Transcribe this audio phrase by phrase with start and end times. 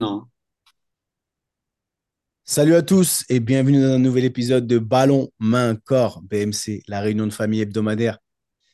[0.00, 0.24] Non.
[2.46, 7.00] Salut à tous et bienvenue dans un nouvel épisode de Ballon, Main, Corps, BMC, la
[7.00, 8.18] réunion de famille hebdomadaire.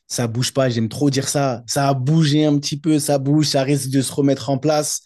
[0.07, 1.63] Ça bouge pas, j'aime trop dire ça.
[1.67, 5.01] Ça a bougé un petit peu, ça bouge, ça risque de se remettre en place.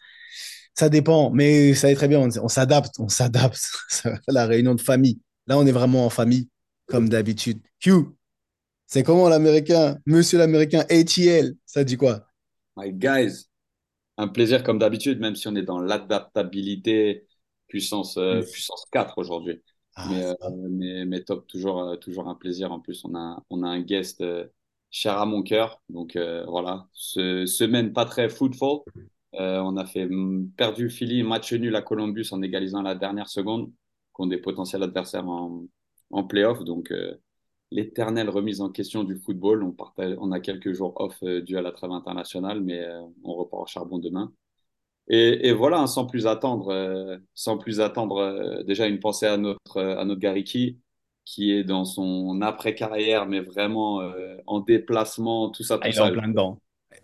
[0.75, 2.19] Ça dépend, mais ça est très bien.
[2.19, 3.67] On, s'adapte, on s'adapte
[4.05, 5.19] à la réunion de famille.
[5.47, 6.49] Là, on est vraiment en famille,
[6.85, 7.61] comme d'habitude.
[7.79, 7.93] Q,
[8.85, 12.27] c'est comment l'américain Monsieur l'américain ATL, ça dit quoi?
[12.77, 13.47] My guys,
[14.21, 17.27] un plaisir comme d'habitude, même si on est dans l'adaptabilité
[17.67, 19.61] puissance, euh, puissance 4 aujourd'hui.
[19.95, 20.33] Ah, mais, euh,
[20.69, 22.71] mais, mais top, toujours, euh, toujours un plaisir.
[22.71, 24.23] En plus, on a, on a un guest
[24.91, 25.81] cher à mon cœur.
[25.89, 26.17] Donc
[26.47, 28.81] voilà, Ce- semaine pas très football.
[29.33, 33.71] On a fait mm, perdu Philly, match nul à Columbus en égalisant la dernière seconde
[34.13, 35.65] contre des potentiels adversaires en,
[36.11, 36.63] en playoff.
[36.63, 36.91] Donc
[37.71, 39.63] l'éternelle remise en question du football.
[39.63, 43.01] On, partage, on a quelques jours off euh, dû à la trêve internationale, mais euh,
[43.23, 44.31] on repart au charbon demain.
[45.07, 49.25] Et, et voilà, hein, sans plus attendre, euh, sans plus attendre, euh, déjà une pensée
[49.25, 50.79] à notre, à notre Gariki,
[51.25, 54.01] qui est dans son après-carrière, mais vraiment
[54.47, 56.59] en déplacement, tout ça, Ah, tout il est en plein dedans.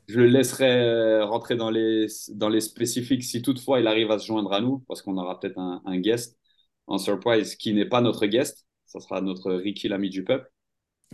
[0.08, 4.26] Je le laisserai rentrer dans les, dans les spécifiques si toutefois il arrive à se
[4.26, 6.38] joindre à nous, parce qu'on aura peut-être un, un guest
[6.88, 8.66] en surprise qui n'est pas notre guest.
[8.86, 10.50] Ça sera notre Ricky, l'ami du peuple.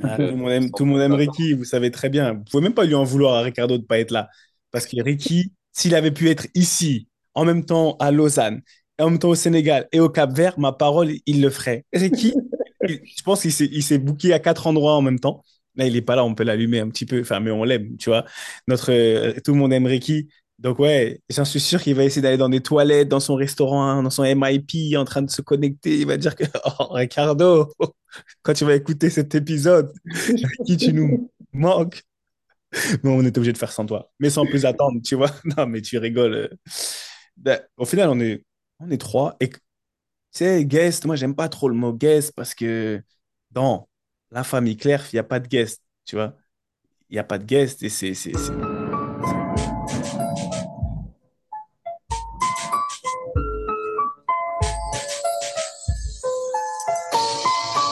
[0.01, 1.13] Ah, tout le monde aime.
[1.13, 2.33] Ricky, vous savez très bien.
[2.33, 4.29] Vous pouvez même pas lui en vouloir à Ricardo de pas être là.
[4.71, 8.61] Parce que Ricky, s'il avait pu être ici, en même temps à Lausanne,
[8.99, 11.85] en même temps au Sénégal et au Cap-Vert, ma parole, il le ferait.
[11.93, 12.33] Ricky,
[12.87, 15.43] je pense qu'il s'est, booké à quatre endroits en même temps.
[15.75, 18.09] Là, il est pas là, on peut l'allumer un petit peu, mais on l'aime, tu
[18.09, 18.25] vois.
[18.67, 20.29] Notre, euh, tout le monde aime Ricky.
[20.63, 23.83] Donc, ouais, j'en suis sûr qu'il va essayer d'aller dans des toilettes, dans son restaurant,
[23.83, 25.99] hein, dans son MIP, en train de se connecter.
[25.99, 26.45] Il va dire que,
[26.79, 27.69] oh, Ricardo,
[28.43, 29.91] quand tu vas écouter cet épisode,
[30.65, 32.01] qui tu nous manques?
[33.03, 34.09] Mais on est obligé de faire sans toi.
[34.19, 35.31] Mais sans plus attendre, tu vois.
[35.57, 36.57] Non, mais tu rigoles.
[37.35, 38.45] Ben, au final, on est,
[38.79, 39.35] on est trois.
[39.41, 39.59] Et tu
[40.31, 43.03] sais, guest, moi, j'aime pas trop le mot guest parce que
[43.51, 43.89] dans
[44.31, 46.37] la famille Claire, il n'y a pas de guest, tu vois.
[47.09, 48.13] Il n'y a pas de guest et c'est,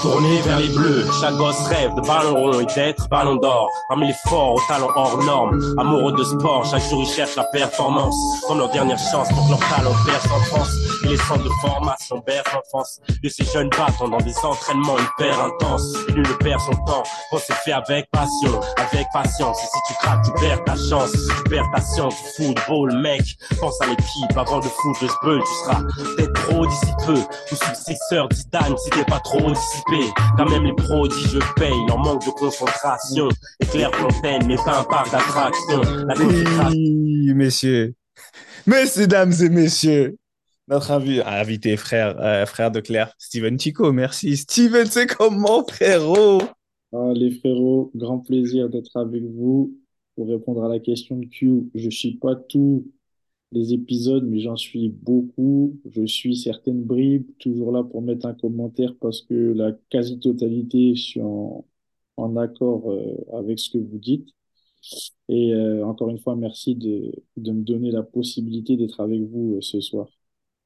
[0.02, 3.70] Tourné vers les bleus, chaque gosse rêve de ballon rond et d'être ballon d'or.
[3.88, 7.44] Parmi les forts, aux talents hors normes, amoureux de sport, chaque jour ils cherchent la
[7.44, 8.16] performance.
[8.48, 10.72] Comme leur dernière chance pour que leur talent perce en France.
[11.04, 15.40] Et les centres de formation bercent l'enfance de ces jeunes battants dans des entraînements hyper
[15.40, 15.94] intenses.
[16.10, 19.60] Et nul ne perd son temps, quand c'est fait avec passion, avec patience.
[19.60, 22.16] Et si tu craques, tu perds ta chance, tu perds ta science.
[22.38, 23.22] Football, mec,
[23.60, 25.82] pense à l'équipe avant de foutre le sbeul, tu seras
[26.16, 27.20] peut-être trop d'ici peu.
[27.52, 29.40] Ou successeur d'Idane si t'es pas trop
[30.38, 33.28] Quand même les prodiges payent leur manque de concentration.
[33.60, 35.82] Et Claire Fontaine n'est pas un parc d'attractions.
[36.08, 37.94] La concentration Oui, messieurs.
[38.66, 40.18] Mesdames et messieurs,
[40.68, 43.92] notre invi- invité, frère, euh, frère de Claire, Steven Chico.
[43.92, 44.38] Merci.
[44.38, 46.42] Steven, c'est comment, frérot?
[46.94, 49.74] Ah, les frérots, grand plaisir d'être avec vous
[50.16, 51.70] pour répondre à la question de Q.
[51.76, 52.86] Je suis pas tous
[53.52, 55.80] les épisodes, mais j'en suis beaucoup.
[55.90, 61.02] Je suis certaines bribes, toujours là pour mettre un commentaire parce que la quasi-totalité, je
[61.02, 61.66] suis en,
[62.18, 64.30] en accord euh, avec ce que vous dites.
[65.30, 69.56] Et euh, encore une fois, merci de, de me donner la possibilité d'être avec vous
[69.58, 70.08] euh, ce soir.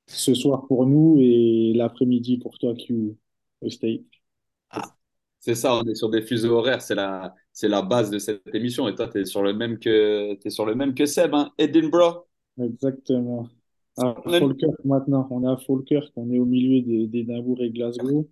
[0.07, 3.15] Ce soir pour nous et l'après-midi pour toi, Q,
[3.61, 4.01] au State.
[5.39, 8.41] C'est ça, on est sur des fuseaux horaires, c'est la, c'est la base de cette
[8.53, 8.87] émission.
[8.87, 11.51] Et toi, tu es sur le même que, t'es sur le même que Seb, hein,
[11.59, 12.24] Edinburgh.
[12.61, 13.49] Exactement.
[13.97, 17.61] À On est- Falkirk maintenant, on est à Falkirk, on est au milieu des- d'Édimbourg
[17.61, 18.29] et Glasgow.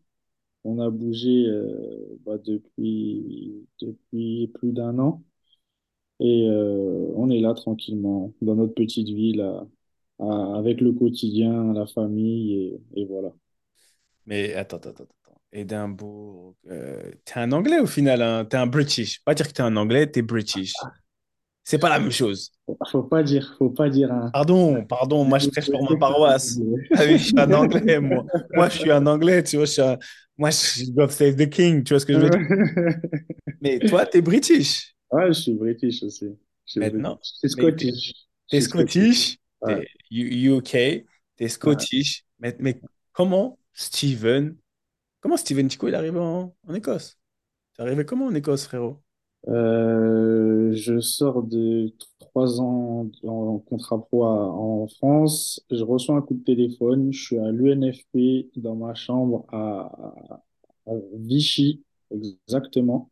[0.66, 5.24] On a bougé euh, bah, depuis, depuis plus d'un an
[6.20, 9.68] et euh, on est là tranquillement dans notre petite ville à-
[10.20, 12.54] à- avec le quotidien, la famille
[12.96, 13.34] et, et voilà.
[14.26, 15.04] Mais attends, attends, attends.
[15.26, 15.42] attends.
[15.52, 16.56] Édimbourg.
[16.70, 18.46] euh, t'es un anglais au final, hein?
[18.46, 19.24] T'es un British.
[19.24, 20.74] Pas dire que t'es un anglais, t'es British.
[21.64, 22.52] C'est pas la même chose.
[22.92, 24.30] Faut pas dire, faut pas dire un.
[24.32, 26.60] Pardon, pardon, moi je prêche pour ma paroisse.
[26.96, 28.26] Ah oui, je suis un anglais, moi.
[28.54, 29.66] Moi, je suis un anglais, tu vois.
[29.66, 29.98] Je suis un-
[30.38, 32.40] Moi, je God save the king, tu vois ce que je veux dire.
[33.62, 34.96] Mais toi, t'es British.
[35.12, 36.38] Ouais, je suis British aussi.
[36.66, 37.20] Suis Maintenant.
[37.22, 38.14] C'est Scottish.
[38.50, 39.86] T'es Scottish, Ouais.
[40.10, 41.06] t'es UK,
[41.38, 42.24] t'es Scottish.
[42.40, 42.82] Mais, mais
[43.14, 44.56] comment Steven,
[45.22, 47.18] comment Steven Tico il est arrivé en, en Écosse?
[47.76, 49.03] T'es arrivé comment en Écosse, frérot?
[49.50, 55.62] Euh, je sors de trois ans en contrat pro à- en France.
[55.70, 57.12] Je reçois un coup de téléphone.
[57.12, 59.92] Je suis à l'UNFP dans ma chambre à,
[60.88, 63.10] à Vichy, exactement.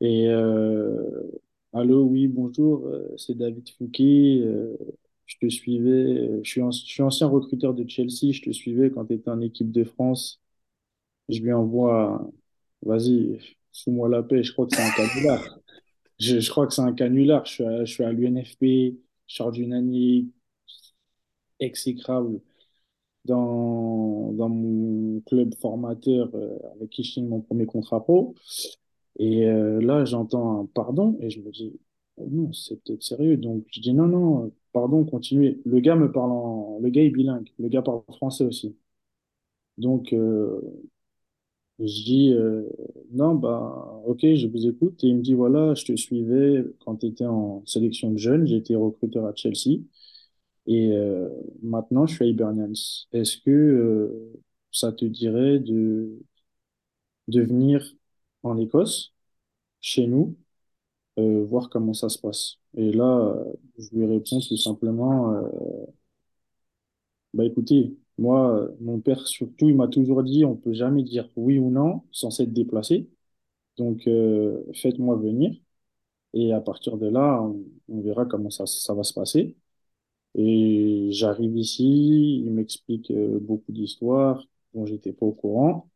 [0.00, 1.30] Et euh,
[1.72, 4.40] allô, oui, bonjour, euh, c'est David Fouquet.
[4.44, 4.76] Euh,
[5.26, 9.04] je te suivais, je suis, je suis ancien recruteur de Chelsea, je te suivais quand
[9.06, 10.40] tu étais en équipe de France.
[11.28, 12.30] Je lui envoie,
[12.82, 13.38] vas-y,
[13.72, 15.58] fous-moi la paix, je crois que c'est un canular.
[16.18, 17.44] Je, crois que c'est un canular.
[17.46, 18.96] Je suis à, je suis à l'UNFP,
[19.52, 20.26] d'une année
[21.60, 22.40] exécrable
[23.24, 28.34] dans, dans mon club formateur euh, avec qui je signe mon premier contrat pro.
[29.18, 31.78] Et euh, là, j'entends un pardon et je me dis,
[32.16, 33.36] oh non, c'est peut-être sérieux.
[33.36, 35.60] Donc, je dis non, non, pardon, continuez.
[35.66, 36.78] Le gars me parle en...
[36.80, 37.50] Le gars est bilingue.
[37.58, 38.76] Le gars parle français aussi.
[39.78, 40.60] Donc, euh,
[41.80, 42.68] je dis, euh,
[43.12, 45.02] non, bah, ok, je vous écoute.
[45.04, 48.46] Et il me dit, voilà, je te suivais quand tu étais en sélection de jeunes.
[48.46, 49.80] J'étais recruteur à Chelsea.
[50.66, 51.28] Et euh,
[51.62, 52.72] maintenant, je suis à Hibernians.
[53.12, 54.32] Est-ce que euh,
[54.72, 56.18] ça te dirait de,
[57.28, 57.84] de venir
[58.42, 59.14] en Écosse,
[59.80, 60.36] chez nous,
[61.18, 62.58] euh, voir comment ça se passe?
[62.76, 63.36] Et là,
[63.78, 65.42] je lui réponds tout simplement, euh,
[67.34, 71.58] bah écoutez, moi, mon père surtout, il m'a toujours dit, on peut jamais dire oui
[71.58, 73.08] ou non sans s'être déplacé.
[73.78, 75.52] Donc, euh, faites-moi venir.
[76.34, 77.42] Et à partir de là,
[77.88, 79.56] on, verra comment ça, va se passer.
[80.36, 84.44] Et j'arrive ici, il m'explique euh, beaucoup d'histoires
[84.74, 85.90] dont j'étais pas au courant,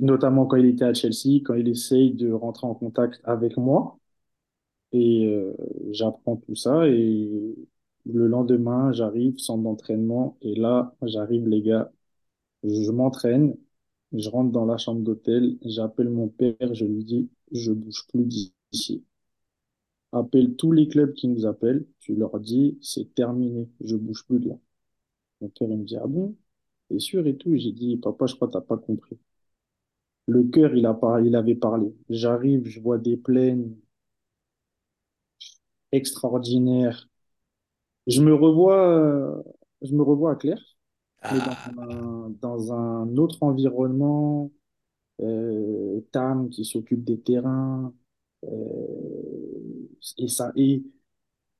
[0.00, 3.98] notamment quand il était à Chelsea, quand il essaye de rentrer en contact avec moi.
[4.92, 5.54] Et euh,
[5.92, 7.54] j'apprends tout ça et
[8.12, 11.92] le lendemain, j'arrive, centre d'entraînement, et là, j'arrive, les gars,
[12.64, 13.56] je m'entraîne,
[14.12, 18.24] je rentre dans la chambre d'hôtel, j'appelle mon père, je lui dis, je bouge plus
[18.26, 19.04] d'ici.
[20.12, 24.38] Appelle tous les clubs qui nous appellent, tu leur dis, c'est terminé, je bouge plus
[24.38, 24.58] de là.
[25.40, 26.36] Mon père, il me dit, ah bon?
[26.88, 27.56] T'es sûr et tout?
[27.56, 29.18] J'ai dit, papa, je crois que t'as pas compris.
[30.28, 31.92] Le cœur, il a par- il avait parlé.
[32.08, 33.74] J'arrive, je vois des plaines
[35.92, 37.08] extraordinaires.
[38.08, 39.42] Je me revois, euh,
[39.82, 40.62] je me revois à Claire,
[41.30, 44.52] mais dans Ah, un, dans un autre environnement,
[45.22, 47.94] euh, Tam qui s'occupe des terrains,
[48.44, 48.48] euh,
[50.18, 50.82] et ça, et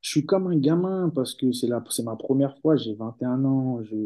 [0.02, 3.44] je suis comme un gamin parce que c'est la, c'est ma première fois, j'ai 21
[3.44, 3.96] ans, je,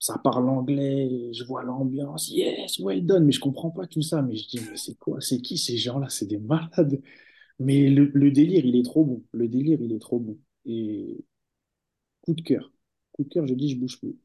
[0.00, 4.22] ça parle anglais, je vois l'ambiance, yes, well done, mais je comprends pas tout ça,
[4.22, 7.00] mais je dis, mais c'est quoi, c'est qui ces gens-là, c'est des malades.
[7.60, 10.38] Mais le, le délire, il est trop bon, le délire, il est trop bon.
[10.66, 11.24] Et
[12.22, 12.72] coup de cœur,
[13.12, 14.16] coup de cœur, je dis, je bouge plus.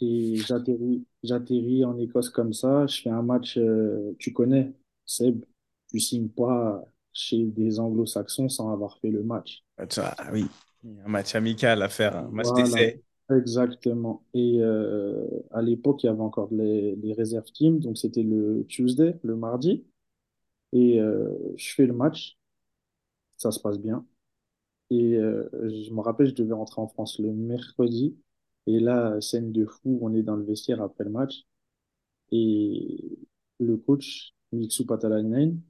[0.00, 2.86] Et j'atterris, j'atterris en Écosse comme ça.
[2.86, 4.74] Je fais un match, euh, tu connais,
[5.06, 5.44] Seb,
[5.90, 9.64] tu signes pas chez des Anglo-Saxons sans avoir fait le match.
[9.94, 10.50] vois, ah oui,
[11.04, 13.02] un match amical à faire, un match Voilà, d'essai.
[13.30, 14.24] exactement.
[14.34, 18.64] Et euh, à l'époque, il y avait encore les, les réserves teams, donc c'était le
[18.68, 19.86] Tuesday, le mardi.
[20.72, 22.38] Et euh, je fais le match,
[23.36, 24.06] ça se passe bien.
[24.90, 28.16] Et euh, je me rappelle, je devais rentrer en France le mercredi.
[28.66, 31.44] Et là, scène de fou, on est dans le vestiaire après le match.
[32.32, 33.18] Et
[33.60, 35.60] le coach, Mixou Patalainen,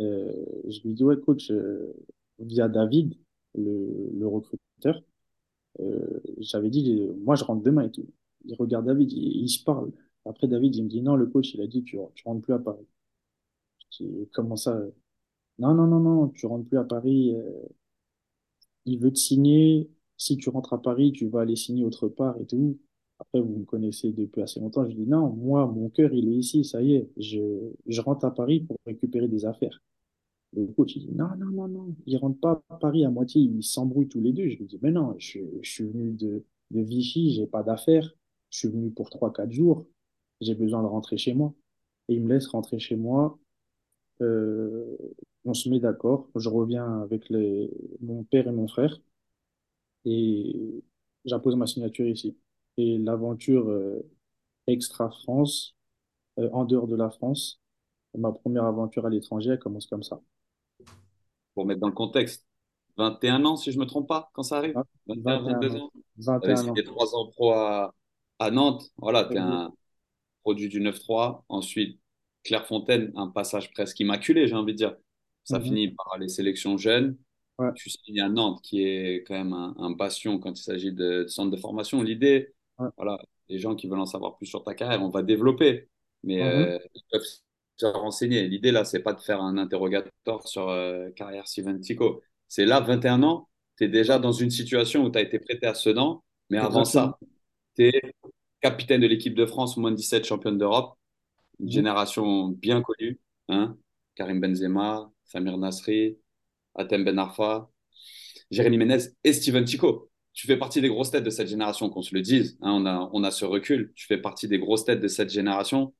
[0.00, 1.94] euh, je lui dis, ouais, coach, euh,
[2.38, 3.14] via David,
[3.56, 5.02] le, le recruteur,
[5.80, 8.06] euh, j'avais dit, moi, je rentre demain et tout.
[8.46, 9.92] Il regarde David, il, il se parle.
[10.26, 12.54] Après, David, il me dit, non, le coach, il a dit, tu, tu rentres plus
[12.54, 12.86] à Paris.
[13.90, 14.78] Je dis, comment ça?
[15.58, 17.34] Non, non, non, non, tu rentres plus à Paris.
[17.36, 17.62] euh,
[18.86, 19.90] il veut te signer.
[20.16, 22.78] Si tu rentres à Paris, tu vas aller signer autre part et tout.
[23.18, 24.88] Après, vous me connaissez depuis assez longtemps.
[24.88, 27.10] Je dis, non, moi, mon cœur, il est ici, ça y est.
[27.16, 27.40] Je,
[27.86, 29.80] je rentre à Paris pour récupérer des affaires.
[30.56, 33.42] Le coach, il dit, non, non, non, non, ils rentrent pas à Paris à moitié,
[33.42, 34.48] ils s'embrouillent tous les deux.
[34.48, 38.14] Je lui dis, mais non, je, je suis venu de, de Vichy, j'ai pas d'affaires.
[38.50, 39.86] Je suis venu pour trois, quatre jours.
[40.40, 41.54] J'ai besoin de rentrer chez moi.
[42.08, 43.38] Et il me laisse rentrer chez moi.
[44.20, 44.96] Euh,
[45.44, 46.28] on se met d'accord.
[46.36, 48.98] Je reviens avec les, mon père et mon frère
[50.04, 50.82] et
[51.24, 52.36] j'appose ma signature ici.
[52.76, 54.02] Et l'aventure euh,
[54.66, 55.74] extra-France,
[56.38, 57.60] euh, en dehors de la France,
[58.16, 60.20] ma première aventure à l'étranger, elle commence comme ça.
[61.54, 62.46] Pour mettre dans le contexte,
[62.96, 64.74] 21 ans, si je me trompe pas, quand ça arrive?
[64.76, 65.84] Ah, 21, 21 22 ans.
[65.84, 65.90] ans?
[65.94, 66.56] Tu avais 21 ans.
[66.56, 67.94] signé 3 ans pro à,
[68.38, 68.90] à Nantes.
[68.98, 69.72] Voilà, tu es un
[70.42, 71.44] produit du 9-3.
[71.48, 72.00] Ensuite,
[72.44, 74.96] Clairefontaine, un passage presque immaculé, j'ai envie de dire.
[75.44, 75.64] Ça Mhm.
[75.64, 77.18] finit par les sélections jeunes.
[77.58, 80.92] Ouais, Tu signes à Nantes, qui est quand même un, un bastion quand il s'agit
[80.92, 82.02] de, de centre de formation.
[82.02, 82.90] L'idée, ouais.
[82.96, 85.88] voilà, les gens qui veulent en savoir plus sur ta carrière, on va développer,
[86.22, 86.74] mais Mhm.
[86.74, 87.26] euh, ils peuvent
[87.76, 88.46] se renseigner.
[88.48, 92.22] L'idée, là, c'est pas de faire un interrogatoire sur euh, carrière Steven Tico.
[92.48, 95.66] C'est là, 21 ans, tu es déjà dans une situation où tu as été prêté
[95.66, 97.18] à Sedan, mais avant ça,
[97.76, 98.02] tu es
[98.60, 100.96] capitaine de l'équipe de France, moins 17 championne d'Europe,
[101.60, 103.76] une génération bien connue, hein?
[104.14, 106.18] Karim Benzema, Samir Nasri,
[106.74, 107.70] Hatem Ben Arfa.
[108.50, 110.10] Jérémy Ménez et Steven Tico.
[110.32, 112.58] Tu fais partie des grosses têtes de cette génération, qu'on se le dise.
[112.60, 113.92] Hein, on, a, on a ce recul.
[113.94, 115.94] Tu fais partie des grosses têtes de cette génération.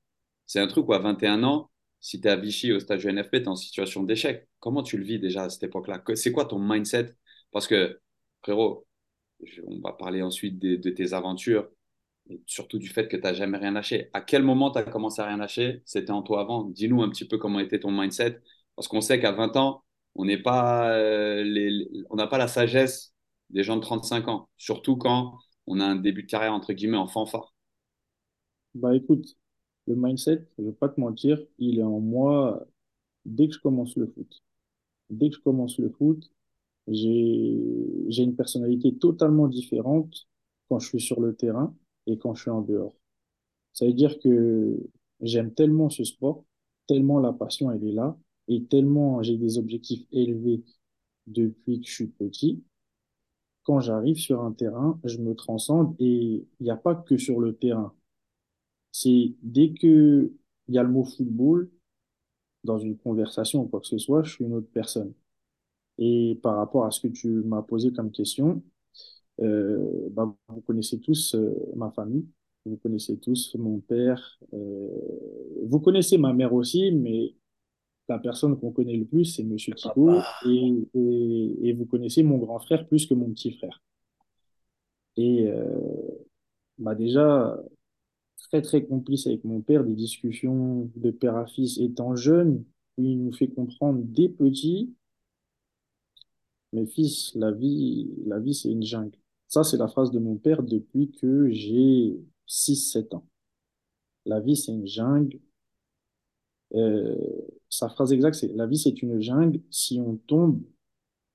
[0.46, 1.70] C'est un truc où à 21 ans,
[2.00, 4.48] si tu es à Vichy au stage du NFP, tu es en situation d'échec.
[4.60, 6.02] Comment tu le vis déjà à cette époque-là?
[6.16, 7.14] C'est quoi ton mindset?
[7.50, 7.98] Parce que,
[8.42, 8.86] frérot,
[9.66, 11.68] on va parler ensuite de, de tes aventures
[12.46, 14.10] surtout du fait que tu n'as jamais rien lâché.
[14.12, 15.82] À quel moment tu as commencé à rien lâcher?
[15.84, 16.64] C'était en toi avant.
[16.64, 18.40] Dis-nous un petit peu comment était ton mindset.
[18.76, 19.82] Parce qu'on sait qu'à 20 ans,
[20.14, 21.44] on n'est pas, euh,
[22.12, 23.12] n'a pas la sagesse
[23.50, 24.48] des gens de 35 ans.
[24.56, 27.54] Surtout quand on a un début de carrière, entre guillemets, en fanfare.
[28.74, 29.36] Bah écoute,
[29.86, 32.66] le mindset, je ne vais pas te mentir, il est en moi
[33.24, 34.42] dès que je commence le foot.
[35.10, 36.30] Dès que je commence le foot,
[36.88, 40.28] j'ai une personnalité totalement différente
[40.68, 41.74] quand je suis sur le terrain
[42.06, 42.94] et quand je suis en dehors.
[43.74, 44.78] Ça veut dire que
[45.20, 46.44] j'aime tellement ce sport,
[46.86, 48.16] tellement la passion elle est là,
[48.48, 50.64] et tellement j'ai des objectifs élevés
[51.26, 52.62] depuis que je suis petit.
[53.64, 57.40] Quand j'arrive sur un terrain, je me transcende et il n'y a pas que sur
[57.40, 57.92] le terrain.
[58.92, 60.32] C'est dès que
[60.68, 61.70] il y a le mot football
[62.64, 65.12] dans une conversation ou quoi que ce soit, je suis une autre personne.
[65.98, 68.62] Et par rapport à ce que tu m'as posé comme question,
[69.42, 72.26] euh, bah, vous connaissez tous euh, ma famille,
[72.64, 74.88] vous connaissez tous mon père, euh,
[75.64, 77.34] vous connaissez ma mère aussi, mais
[78.08, 82.38] la personne qu'on connaît le plus, c'est Monsieur Thibault, et, et, et, vous connaissez mon
[82.38, 83.82] grand frère plus que mon petit frère.
[85.16, 86.24] Et euh,
[86.78, 87.58] bah déjà,
[88.50, 92.64] très très complice avec mon père, des discussions de père à fils étant jeune,
[92.98, 94.94] où il nous fait comprendre dès petit,
[96.74, 99.16] mes fils, la vie, la vie c'est une jungle.
[99.54, 103.24] Ça, c'est la phrase de mon père depuis que j'ai 6-7 ans.
[104.26, 105.38] La vie, c'est une jungle.
[106.74, 107.16] Euh,
[107.70, 109.60] sa phrase exacte, c'est la vie, c'est une jungle.
[109.70, 110.60] Si on tombe,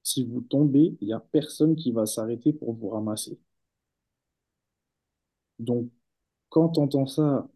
[0.03, 3.39] si vous tombez, il n'y a personne qui va s'arrêter pour vous ramasser.
[5.59, 5.89] Donc,
[6.49, 7.49] quand tu entends ça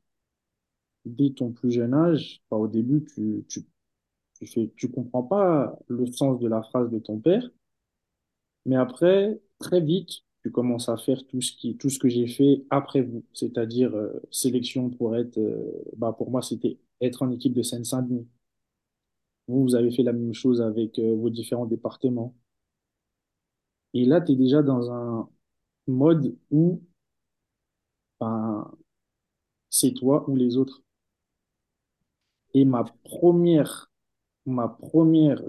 [1.05, 3.65] dès ton plus jeune âge, pas au début, tu, tu,
[4.35, 7.49] tu fais, tu comprends pas le sens de la phrase de ton père,
[8.65, 10.09] mais après, très vite,
[10.43, 13.95] tu commences à faire tout ce qui, tout ce que j'ai fait après vous, c'est-à-dire
[13.95, 18.27] euh, sélection pour être, euh, bah pour moi c'était être en équipe de Seine-Saint-Denis.
[19.47, 22.35] Vous, vous avez fait la même chose avec euh, vos différents départements.
[23.93, 25.29] Et là, tu es déjà dans un
[25.87, 26.81] mode où
[28.19, 28.71] ben,
[29.69, 30.81] c'est toi ou les autres.
[32.53, 33.91] Et ma première
[34.45, 35.41] ma première,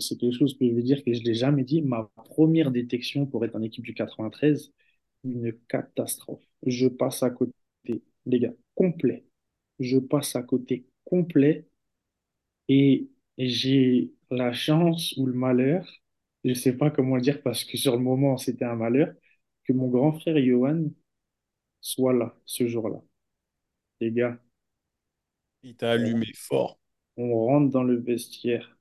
[0.00, 3.26] c'est quelque chose que je veux dire que je l'ai jamais dit, ma première détection
[3.26, 4.72] pour être en équipe du 93,
[5.24, 6.44] une catastrophe.
[6.66, 7.52] Je passe à côté,
[8.26, 9.24] les gars, complet.
[9.80, 11.66] Je passe à côté complet
[12.68, 15.86] et j'ai la chance ou le malheur,
[16.44, 19.14] je sais pas comment dire parce que sur le moment c'était un malheur,
[19.64, 20.84] que mon grand frère Johan
[21.80, 23.00] soit là ce jour-là.
[24.00, 24.38] Les gars.
[25.62, 26.78] Il t'a allumé fort
[27.18, 28.78] on rentre dans le vestiaire.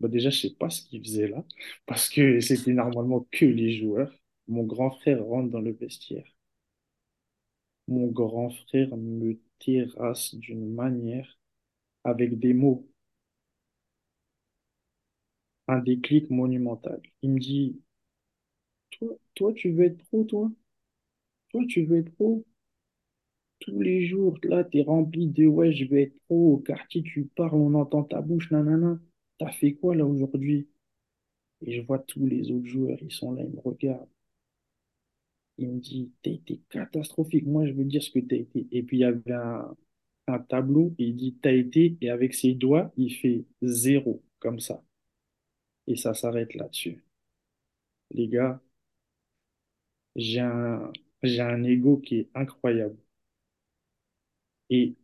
[0.00, 1.44] Bah déjà, je sais pas ce qu'il faisait là,
[1.86, 4.12] parce que c'était normalement que les joueurs.
[4.48, 6.24] Mon grand frère rentre dans le vestiaire.
[7.88, 11.40] Mon grand frère me terrasse d'une manière
[12.04, 12.88] avec des mots.
[15.68, 17.00] Un déclic monumental.
[17.22, 17.80] Il me dit,
[18.90, 20.50] toi, toi, tu veux être pro, toi?
[21.50, 22.42] Toi, tu veux être pro?
[23.60, 27.24] Tous les jours, là, t'es rempli de ouais, je vais être pro au quartier, tu
[27.36, 29.00] parles, on entend ta bouche, nanana.
[29.38, 30.68] T'as fait quoi là aujourd'hui?
[31.62, 34.08] Et je vois tous les autres joueurs, ils sont là, ils me regardent.
[35.58, 37.46] Il me dit, t'as été catastrophique.
[37.46, 38.66] Moi, je veux dire ce que t'as été.
[38.72, 39.76] Et puis, il y avait un,
[40.48, 44.82] tableau, il dit, t'as été, et avec ses doigts, il fait zéro, comme ça.
[45.88, 47.02] Et ça s'arrête là-dessus.
[48.10, 48.60] Les gars,
[50.16, 52.98] j'ai un, j'ai un ego qui est incroyable.
[54.70, 54.96] Et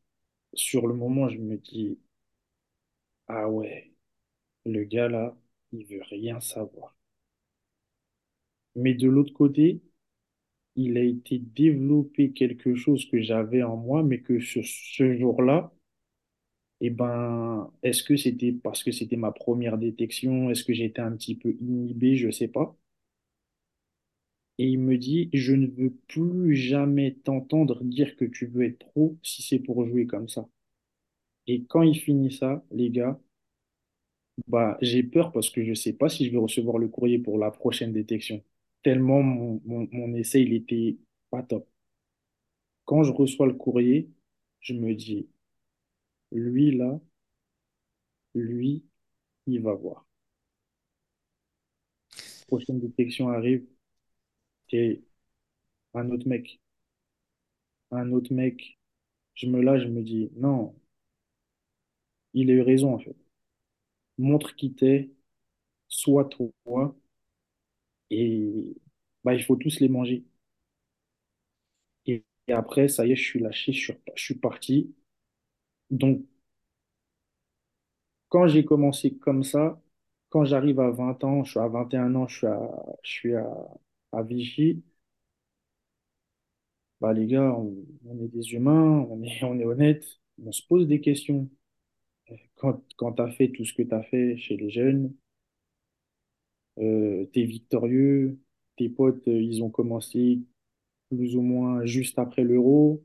[0.55, 1.99] sur le moment, je me dis,
[3.29, 3.93] ah ouais,
[4.67, 5.37] le gars là,
[5.73, 6.97] il veut rien savoir.
[8.77, 9.83] Mais de l'autre côté,
[10.77, 15.73] il a été développé quelque chose que j'avais en moi, mais que sur ce jour-là,
[16.81, 20.51] eh ben, est-ce que c'était parce que c'était ma première détection?
[20.51, 22.17] Est-ce que j'étais un petit peu inhibé?
[22.17, 22.77] Je sais pas.
[24.59, 28.79] Et il me dit, je ne veux plus jamais t'entendre dire que tu veux être
[28.81, 30.49] pro si c'est pour jouer comme ça.
[31.47, 33.19] Et quand il finit ça, les gars,
[34.49, 37.39] bah, j'ai peur parce que je sais pas si je vais recevoir le courrier pour
[37.39, 38.43] la prochaine détection.
[38.83, 40.99] Tellement mon, mon, mon essai, il était
[41.31, 41.69] pas top.
[42.87, 44.09] Quand je reçois le courrier,
[44.61, 45.29] je me dis,
[46.33, 47.01] lui là,
[48.35, 48.85] lui,
[49.47, 50.07] il va voir.
[52.47, 53.65] prochaine détection arrive,
[54.75, 55.03] t'es
[55.95, 56.61] un autre mec.
[57.93, 58.79] Un autre mec.
[59.35, 60.75] Je me lâche, je me dis, non,
[62.35, 63.17] il a eu raison, en fait.
[64.19, 65.13] Montre qui t'es,
[65.89, 66.97] sois toi,
[68.11, 68.77] et
[69.25, 70.25] bah, il faut tous les manger.
[72.07, 74.95] Et, et après, ça y est, je suis lâché, je suis, je suis parti.
[75.91, 76.25] Donc,
[78.29, 79.81] quand j'ai commencé comme ça,
[80.31, 82.71] quand j'arrive à 20 ans, je suis à 21 ans, je suis à,
[83.03, 83.47] je suis à,
[84.17, 84.83] à Vichy,
[87.01, 90.05] bah les gars, on, est des humains, on est, on est honnête,
[90.45, 91.49] on se pose des questions.
[92.57, 95.15] Quand, quand tu as fait tout ce que tu as fait chez les jeunes,
[96.79, 98.39] euh, tu es victorieux,
[98.77, 100.41] tes potes, euh, ils ont commencé
[101.11, 103.05] plus ou moins juste après l'Euro.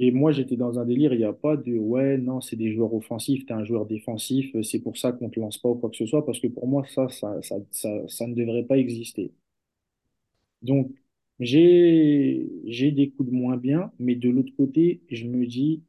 [0.00, 2.72] Et moi, j'étais dans un délire, il n'y a pas de ouais, non, c'est des
[2.72, 5.68] joueurs offensifs, tu es un joueur défensif, euh, c'est pour ça qu'on te lance pas
[5.70, 8.34] ou quoi que ce soit, parce que pour moi, ça, ça, ça, ça, ça ne
[8.34, 9.32] devrait pas exister.
[10.62, 10.92] Donc,
[11.40, 12.46] j'ai,
[12.92, 15.82] des coups de moins bien, mais de l'autre côté, je me dis,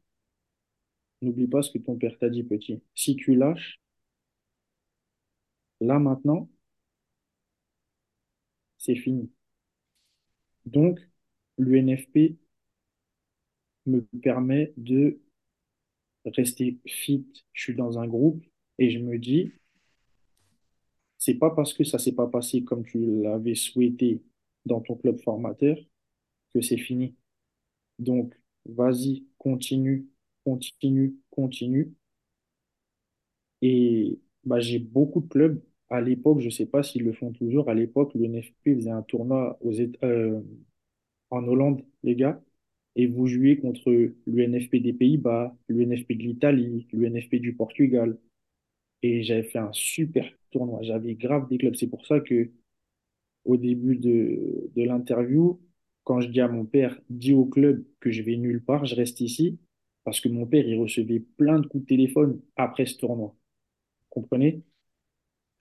[1.22, 2.82] n'oublie pas ce que ton père t'a dit, petit.
[2.96, 3.80] Si tu lâches,
[5.82, 6.50] là maintenant,
[8.78, 9.30] c'est fini.
[10.66, 11.00] Donc,
[11.58, 12.38] l'UNFP
[13.86, 15.20] me permet de
[16.26, 17.26] rester fit.
[17.54, 18.44] Je suis dans un groupe
[18.78, 19.52] et je me dis,
[21.18, 24.22] c'est pas parce que ça s'est pas passé comme tu l'avais souhaité
[24.66, 25.78] dans ton club formateur
[26.54, 27.16] que c'est fini.
[28.00, 28.36] Donc,
[28.66, 30.08] vas-y, continue,
[30.46, 31.94] continue, continue.
[33.62, 35.62] Et bah, j'ai beaucoup de clubs.
[35.90, 37.70] À l'époque, je ne sais pas s'ils le font toujours.
[37.70, 39.74] À l'époque, le NFP faisait un tournoi aux
[40.04, 40.42] euh,
[41.32, 42.42] en Hollande, les gars.
[42.96, 43.92] Et vous jouiez contre
[44.28, 48.18] l'UNFP des Pays-Bas, l'UNFP de l'Italie, l'UNFP du Portugal.
[49.04, 50.82] Et j'avais fait un super tournoi.
[50.84, 51.76] J'avais grave des clubs.
[51.76, 52.52] C'est pour ça que
[53.46, 55.60] au début de, de l'interview,
[56.04, 58.96] quand je dis à mon père, dis au club que je vais nulle part, je
[58.96, 59.60] reste ici,
[60.04, 63.36] parce que mon père, il recevait plein de coups de téléphone après ce tournoi.
[64.10, 64.64] Comprenez?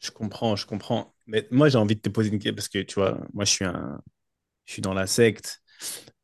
[0.00, 1.14] Je comprends, je comprends.
[1.26, 3.50] Mais moi, j'ai envie de te poser une question parce que tu vois, moi, je
[3.50, 4.00] suis un,
[4.66, 5.60] je suis dans la secte.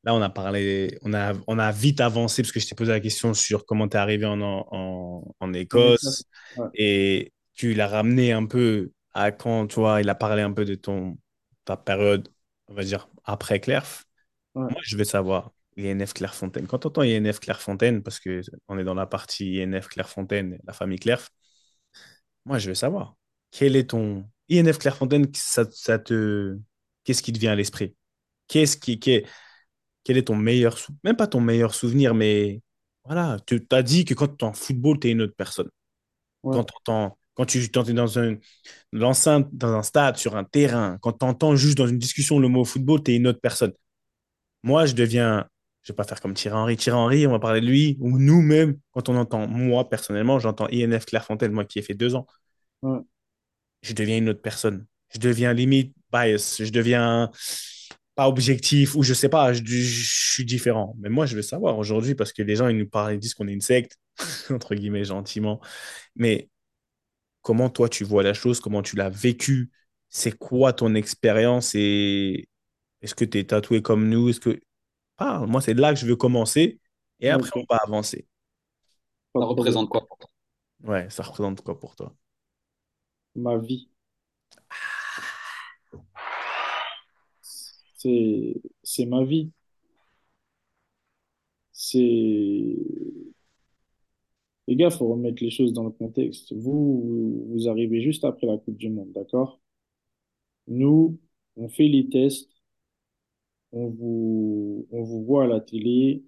[0.05, 2.93] Là, on a parlé, on a, on a vite avancé parce que je t'ai posé
[2.93, 5.99] la question sur comment tu es arrivé en, en, en Écosse.
[6.03, 6.25] Écosse
[6.57, 10.53] Ouais, et tu l'as ramené un peu à quand, tu vois, il a parlé un
[10.53, 11.19] peu de ton,
[11.65, 12.29] ta période,
[12.69, 14.05] on va dire, après Clerf.
[14.55, 16.67] ouais, Moi, je veux savoir, INF Clairefontaine.
[16.67, 20.73] Quand tu entends INF Clairefontaine, parce que on est dans la partie INF Clairefontaine, la
[20.75, 21.29] famille Clerf,
[22.45, 23.17] moi, je veux savoir,
[23.51, 26.59] quel est ton INF Clairefontaine, ça, ça te...
[27.05, 27.95] qu'est-ce qui te vient à l'esprit?
[28.49, 29.25] Qu'est-ce qui, qu'est-
[30.05, 32.63] quel est ton meilleur sou- même pas ton meilleur souvenir, mais
[33.05, 35.71] voilà, tu as dit que quand tu es en football, tu es une autre personne.
[36.43, 38.37] ouais, Quand, t'entends- quand tu es dans un,
[38.93, 42.49] l'enceinte, dans un stade, sur un terrain, quand tu entends juste dans une discussion le
[42.49, 43.73] mot football, tu es une autre personne.
[44.63, 45.47] Moi, je deviens,
[45.83, 46.77] je vais pas faire comme Thierry Henry.
[46.77, 50.69] Thierry Henry, on va parler de lui, ou nous-mêmes, quand on entend, moi, personnellement, j'entends
[50.73, 52.27] INF Clairefontaine, moi qui ai fait deux ans,
[53.83, 54.87] je deviens une autre personne.
[55.13, 57.31] Je deviens limite bias, je deviens
[58.15, 60.97] pas objectif, ou je sais pas, je, je suis différent.
[61.01, 63.35] Mais moi, je veux savoir aujourd'hui, parce que les gens, ils nous parlent, ils disent
[63.35, 63.99] qu'on est une secte,
[64.51, 65.61] entre guillemets, gentiment.
[66.17, 66.49] Mais
[67.45, 69.71] comment toi, tu vois la chose, comment tu l'as vécu,
[70.09, 72.49] c'est quoi ton expérience et
[73.03, 74.31] est-ce que tu es tatoué comme nous?
[74.31, 74.61] Est-ce que...
[75.17, 76.81] Parle, moi, c'est là que je veux commencer
[77.21, 78.27] et après, on va avancer.
[79.35, 80.31] Ça représente quoi pour toi?
[80.83, 82.17] Ouais, ça représente quoi pour toi?
[83.37, 83.91] Ma vie,
[87.41, 89.51] c'est, c'est ma vie.
[91.73, 92.77] C'est,
[94.69, 96.53] les gars, faut remettre les choses dans le contexte.
[96.55, 99.61] Vous, vous arrivez juste après la Coupe du Monde, d'accord?
[100.69, 101.19] Nous,
[101.57, 102.51] on fait les tests,
[103.73, 106.25] on vous, on vous voit à la télé,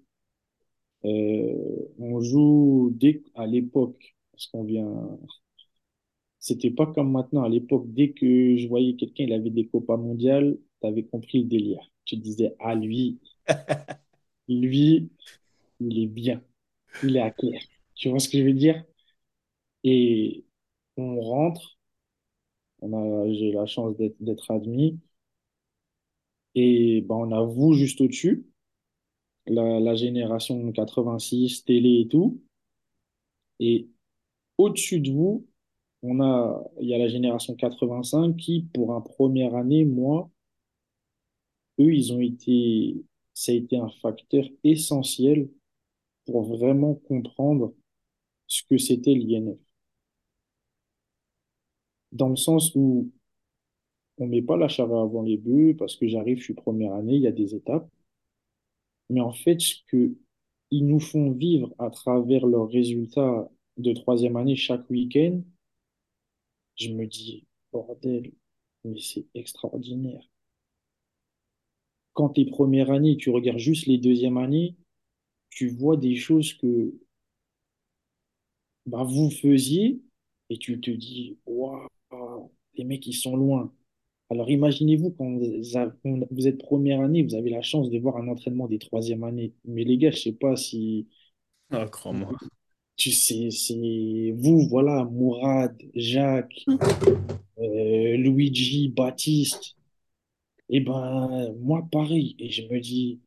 [1.05, 5.17] euh, on joue dès à l'époque, parce qu'on vient,
[6.39, 7.43] c'était pas comme maintenant.
[7.43, 11.45] À l'époque, dès que je voyais quelqu'un, il avait des copas mondiales, t'avais compris le
[11.45, 11.81] délire.
[12.05, 13.19] Tu disais, ah, lui,
[14.49, 15.11] lui,
[15.81, 16.43] il est bien,
[17.03, 17.61] il est à clair.
[17.97, 18.83] Tu vois ce que je veux dire?
[19.83, 20.45] Et
[20.97, 21.77] on rentre,
[22.81, 24.99] on a, j'ai la chance d'être, d'être admis,
[26.55, 28.45] et ben, on a vous juste au-dessus,
[29.47, 32.41] la, génération 86, télé et tout.
[33.59, 33.87] Et
[34.57, 35.47] au-dessus de vous,
[36.03, 40.29] on a, il y a la génération 85 qui, pour un première année, moi,
[41.79, 45.49] eux, ils ont été, ça a été un facteur essentiel
[46.25, 47.73] pour vraiment comprendre
[48.47, 49.57] ce que c'était l'INF.
[52.11, 53.09] Dans le sens où
[54.19, 57.15] on met pas la charrue avant les bœufs parce que j'arrive, je suis première année,
[57.15, 57.89] il y a des étapes.
[59.09, 60.15] Mais en fait, ce que
[60.71, 65.41] ils nous font vivre à travers leurs résultats de troisième année chaque week-end,
[66.77, 68.31] je me dis, bordel,
[68.85, 70.23] mais c'est extraordinaire.
[72.11, 74.75] Quand tu es première année, tu regardes juste les deuxièmes années,
[75.49, 76.93] tu vois des choses que
[78.87, 80.01] bah, vous faisiez
[80.49, 81.87] et tu te dis, waouh,
[82.75, 83.73] les mecs, ils sont loin.
[84.31, 85.39] Alors imaginez-vous quand
[86.31, 89.53] vous êtes première année, vous avez la chance de voir un entraînement des troisième années.
[89.65, 91.07] Mais les gars, je sais pas si
[91.71, 92.35] Ah, crois-moi.
[92.95, 96.69] tu sais, c'est vous, voilà, Mourad, Jacques,
[97.59, 99.75] euh, Luigi, Baptiste.
[100.69, 102.35] Et ben moi pareil.
[102.39, 103.21] Et je me dis,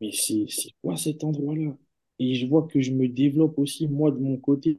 [0.00, 1.76] mais c'est c'est quoi cet endroit-là?
[2.20, 4.78] Et je vois que je me développe aussi moi de mon côté.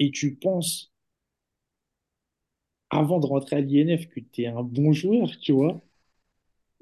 [0.00, 0.92] Et tu penses,
[2.90, 5.80] avant de rentrer à l'INF, que tu es un bon joueur, tu vois?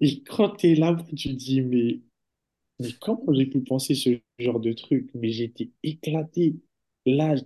[0.01, 2.01] Et quand tu es là, tu te dis, mais
[2.81, 5.11] Mais comment j'ai pu penser ce genre de truc?
[5.15, 6.57] Mais j'étais éclaté.
[7.07, 7.37] Là,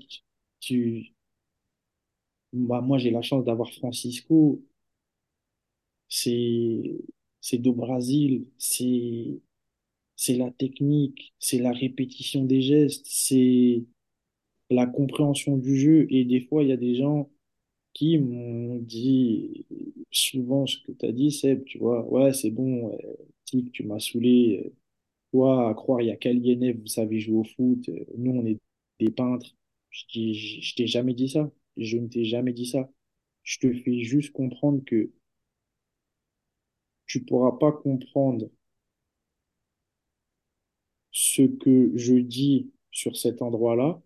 [0.60, 1.14] tu,
[2.52, 4.62] bah, moi, j'ai la chance d'avoir Francisco.
[6.08, 7.00] C'est,
[7.40, 8.46] c'est do Brasil.
[8.58, 9.40] C'est,
[10.20, 11.34] c'est la technique.
[11.40, 13.06] C'est la répétition des gestes.
[13.08, 13.84] C'est
[14.70, 16.06] la compréhension du jeu.
[16.10, 17.30] Et des fois, il y a des gens
[17.94, 19.66] qui m'ont dit
[20.12, 22.06] souvent ce que tu as dit, Seb, tu vois.
[22.12, 22.92] Ouais, c'est bon.
[22.94, 22.98] euh,
[23.72, 24.72] tu m'as saoulé.
[25.32, 27.88] Toi, à croire, il y a qu'Aliénef, vous savez jouer au foot.
[27.88, 28.58] euh, Nous, on est
[29.00, 29.54] des peintres.
[29.90, 31.50] Je dis, je je t'ai jamais dit ça.
[31.76, 32.90] Je ne t'ai jamais dit ça.
[33.44, 35.10] Je te fais juste comprendre que
[37.04, 38.48] tu pourras pas comprendre
[41.12, 44.02] ce que je dis sur cet endroit-là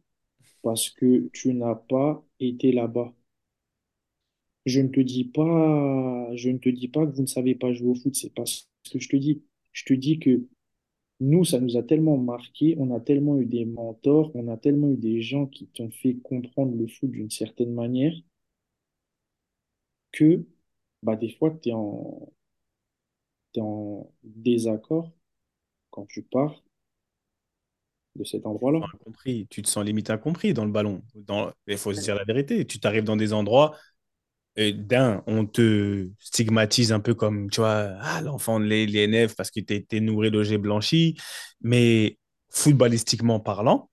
[0.63, 3.15] parce que tu n'as pas été là-bas.
[4.67, 7.73] Je ne te dis pas, je ne te dis pas que vous ne savez pas
[7.73, 8.15] jouer au foot.
[8.15, 9.43] C'est pas ce que je te dis.
[9.73, 10.47] Je te dis que
[11.21, 14.91] Nous, ça nous a tellement marqué, on a tellement eu des mentors, on a tellement
[14.91, 18.15] eu des gens qui t'ont fait comprendre le foot d'une certaine manière
[20.13, 20.47] que
[21.03, 22.33] bah, des fois, tu es en,
[23.53, 25.11] t'es en désaccord
[25.91, 26.63] quand tu pars
[28.17, 28.79] de cet endroit-là.
[28.79, 29.47] Enfin, incompris.
[29.51, 31.03] Tu te sens limite incompris dans le ballon.
[31.15, 31.53] Dans...
[31.67, 32.67] Il faut se dire la vérité.
[32.67, 33.77] Tu t'arrives dans des endroits,
[34.57, 39.35] et d'un, on te stigmatise un peu comme, tu vois, ah, l'enfant de l'E- l'ENF
[39.37, 41.17] parce que tu été nourri, logé, blanchi.
[41.61, 42.19] Mais
[42.51, 43.91] footballistiquement parlant,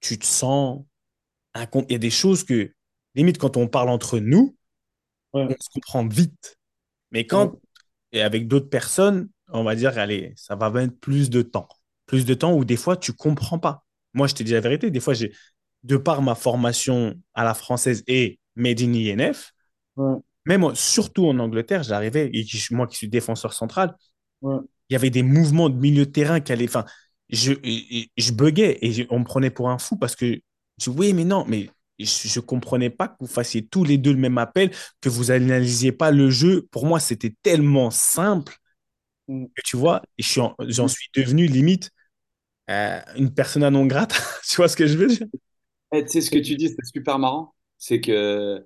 [0.00, 0.84] tu te sens
[1.54, 2.72] incom- Il y a des choses que,
[3.14, 4.56] limite, quand on parle entre nous,
[5.48, 6.58] on se comprend vite.
[7.12, 7.60] Mais ouais, quand,
[8.12, 11.68] et avec d'autres personnes, on va dire, allez, ça va mettre plus de temps.
[12.06, 13.84] Plus de temps où des fois, tu comprends pas.
[14.14, 15.32] Moi, je te dis la vérité, des fois, j'ai,
[15.82, 19.52] de par ma formation à la française et Made in INF,
[19.96, 20.16] ouais,
[20.46, 23.94] même surtout en Angleterre, j'arrivais, et moi qui suis défenseur central,
[24.42, 24.56] ouais,
[24.88, 26.68] il y avait des mouvements de milieu de terrain qui allaient.
[26.68, 26.84] Enfin,
[27.28, 27.52] je,
[28.16, 30.26] je buguais et on me prenait pour un fou parce que
[30.78, 33.98] je dis oui, mais non, mais je ne comprenais pas que vous fassiez tous les
[33.98, 36.68] deux le même appel, que vous analysiez pas le jeu.
[36.70, 38.56] Pour moi, c'était tellement simple
[39.28, 41.90] mm, que tu vois, j'en suis devenu limite
[42.70, 44.16] euh, une persona non grata.
[44.48, 45.26] tu vois ce que je veux dire?
[45.92, 47.54] Eh, tu sais ce que tu dis, c'est super marrant.
[47.78, 48.64] C'est que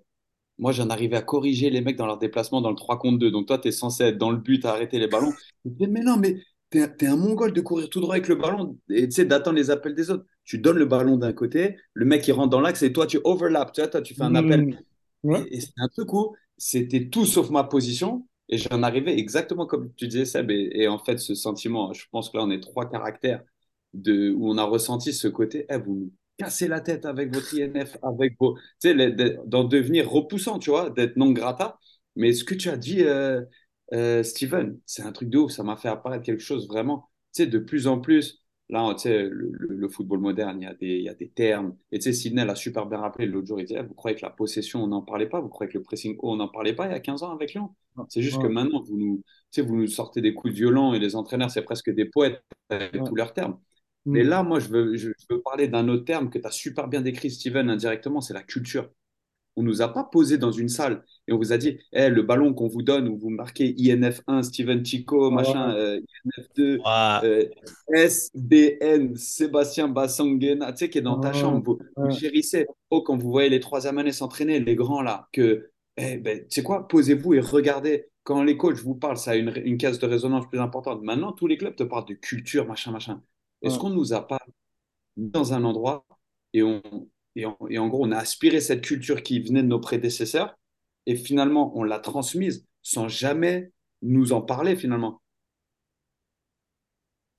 [0.59, 3.31] moi, j'en arrivais à corriger les mecs dans leur déplacement dans le 3 contre 2.
[3.31, 5.35] Donc toi, tu es censé être dans le but à arrêter les ballons.
[5.65, 6.37] Je dis, mais non, mais
[6.71, 9.57] t'es, t'es un mongol de courir tout droit avec le ballon et tu sais, d'attendre
[9.59, 10.27] les appels des autres.
[10.45, 13.21] Tu donnes le ballon d'un côté, le mec il rentre dans l'axe et toi tu
[13.25, 14.65] overlaps, tu vois, toi tu fais un appel.
[14.67, 14.77] mm,
[15.25, 19.19] ouais, Et, et c'est un truc où c'était tout sauf ma position et j'en arrivais
[19.19, 20.51] exactement comme tu disais, Seb.
[20.51, 23.43] Et, et en fait, ce sentiment, je pense que là, on est trois caractères
[23.95, 27.55] de, où on a ressenti ce côté, Eh, vous nous cassez la tête avec votre
[27.55, 28.57] INF, avec vos.
[28.81, 28.95] Tu sais,
[29.47, 31.79] d'en devenir repoussant, tu vois, d'être non grata.
[32.17, 33.43] Mais ce que tu as dit, euh,
[33.93, 35.53] euh, Steven, c'est un truc de ouf.
[35.53, 37.09] Ça m'a fait apparaître quelque chose vraiment.
[37.35, 40.65] Tu sais, de plus en plus, là, tu sais, le, le- le football moderne, il
[40.65, 41.77] y a des, il y a des termes.
[41.93, 43.61] Et tu sais, Sidney l'a super bien rappelé l'autre jour.
[43.61, 45.41] Il disait, Eh, vous croyez que la possession, on n'en parlait pas?
[45.41, 47.33] Vous croyez que le pressing haut, on n'en parlait pas il y a 15 ans
[47.33, 47.75] avec Lyon?
[48.09, 49.23] C'est juste que ouais, maintenant, vous nous,
[49.53, 52.43] tu sais, vous nous sortez des coups violents et les entraîneurs, c'est presque des poètes
[52.71, 53.59] avec ouais, tous leurs termes.
[54.13, 56.47] Mais mm, là, moi, je veux, je, je veux parler d'un autre terme que tu
[56.47, 58.89] as super bien décrit, Steven, indirectement, c'est la culture.
[59.57, 62.09] On ne nous a pas posé dans une salle et on vous a dit, Eh,
[62.09, 67.21] le ballon qu'on vous donne où vous marquez INF1, Steven Chico, machin, euh, INF2, Ouais,
[67.23, 67.45] euh,
[67.95, 71.63] SBN, Sébastien Bassanguena, tu sais, qui est dans ta chambre.
[71.65, 72.67] Vous, vous ouais, chérissez.
[72.91, 76.47] Oh, quand vous voyez les troisième années s'entraîner, les grands là, que, eh ben, tu
[76.51, 78.07] sais quoi, posez-vous et regardez.
[78.23, 81.03] Quand les coachs vous parlent, ça a une, une case de résonance plus importante.
[81.03, 83.23] Maintenant, tous les clubs te parlent de culture, machin, machin.
[83.63, 84.39] Est-ce qu'on ne nous a pas
[85.17, 86.07] mis dans un endroit
[86.55, 86.83] et, on,
[87.37, 90.59] et, en, et en gros, on a aspiré cette culture qui venait de nos prédécesseurs
[91.07, 95.21] et finalement, on l'a transmise sans jamais nous en parler finalement?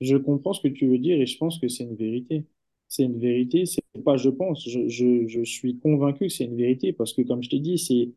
[0.00, 2.44] Je comprends ce que tu veux dire et je pense que c'est une vérité.
[2.88, 6.56] C'est une vérité, c'est pas je pense, je, je, je suis convaincu que c'est une
[6.56, 8.10] vérité parce que comme je t'ai dit, c'est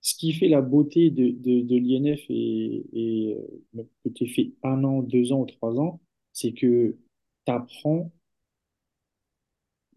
[0.00, 3.36] ce qui fait la beauté de, de, de l'INF et, et
[3.76, 6.00] euh, que tu fait un an, deux ans ou trois ans,
[6.32, 6.96] c'est que
[7.46, 8.12] tu apprends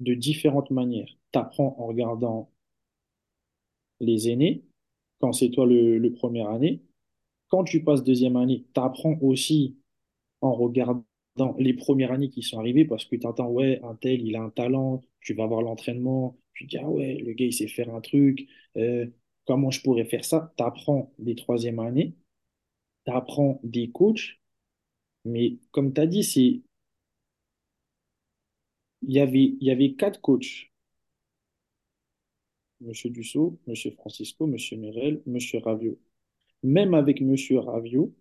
[0.01, 1.07] de différentes manières.
[1.31, 2.51] Tu apprends en regardant
[3.99, 4.63] les aînés,
[5.19, 6.81] quand c'est toi le, le première année.
[7.49, 9.77] Quand tu passes deuxième année, tu apprends aussi
[10.41, 11.05] en regardant
[11.59, 14.41] les premières années qui sont arrivées parce que tu entends, ouais, un tel, il a
[14.43, 17.93] un talent, tu vas voir l'entraînement, tu dis, ah ouais, le gars, il sait faire
[17.95, 19.07] un truc, euh,
[19.47, 20.53] comment je pourrais faire ça?
[20.57, 22.15] Tu apprends des troisième années,
[23.05, 24.39] tu apprends des coachs,
[25.25, 26.61] mais comme tu as dit, c'est,
[29.01, 30.71] il y avait, quatre coachs.
[32.81, 35.97] Monsieur Dussault, Monsieur Francisco, Monsieur Mirel, Monsieur Ravio.
[36.63, 38.13] Même avec Monsieur Ravio,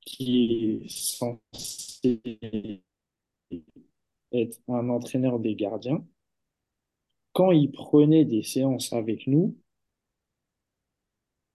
[0.00, 2.20] qui est censé
[4.32, 6.02] être un entraîneur des gardiens,
[7.32, 9.56] quand il prenait des séances avec nous,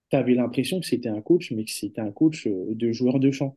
[0.08, 3.20] tu avais l'impression que c'était un coach, mais que c'était un coach euh, de joueur
[3.20, 3.54] de champ.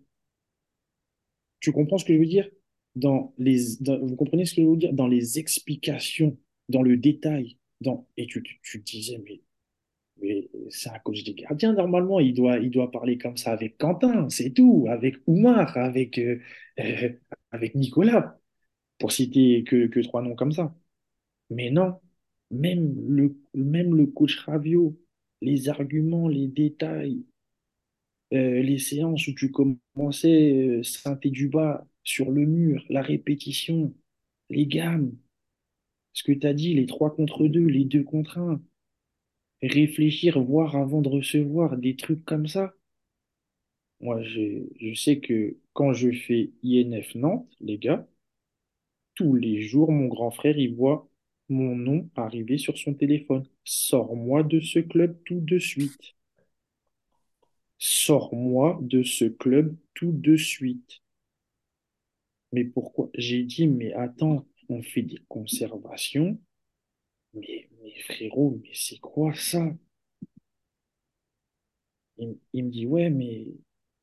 [1.60, 2.50] Tu comprends ce que je veux dire?
[2.98, 3.58] Dans les,
[4.02, 4.94] vous comprenez ce que je veux dire?
[4.94, 6.38] Dans les explications,
[6.70, 9.42] dans le détail, dans, et tu, tu, tu disais, mais,
[10.22, 13.78] mais c'est un coach des gardiens, normalement, il doit, il doit parler comme ça avec
[13.78, 16.40] Quentin, c'est tout, avec Oumar, avec, euh,
[16.80, 17.10] euh,
[17.52, 18.40] avec Nicolas,
[19.00, 20.76] pour citer que, que trois noms comme ça.
[21.50, 22.00] Mais non,
[22.52, 24.98] même le, même le coach Ravio,
[25.42, 27.26] les arguments, les détails,
[28.34, 33.94] euh, les séances où tu commençais euh, synthé du bas sur le mur, la répétition,
[34.50, 35.14] les gammes,
[36.14, 38.62] ce que tu as dit, les trois contre deux, les deux contre un,
[39.62, 42.74] réfléchir, voir avant de recevoir, des trucs comme ça.
[44.00, 48.08] Moi, je, je sais que quand je fais INF Nantes, les gars,
[49.16, 51.10] tous les jours, mon grand frère, il voit
[51.50, 53.46] mon nom arriver sur son téléphone.
[53.66, 56.16] Sors-moi de ce club tout de suite.
[57.80, 61.02] Sors-moi de ce club tout de suite.
[62.52, 63.10] Mais pourquoi?
[63.14, 66.40] J'ai dit, mais attends, on fait des conservations.
[67.34, 69.76] Mais, mais frérot, mais c'est quoi ça?
[72.18, 73.46] Il, me dit, ouais, mais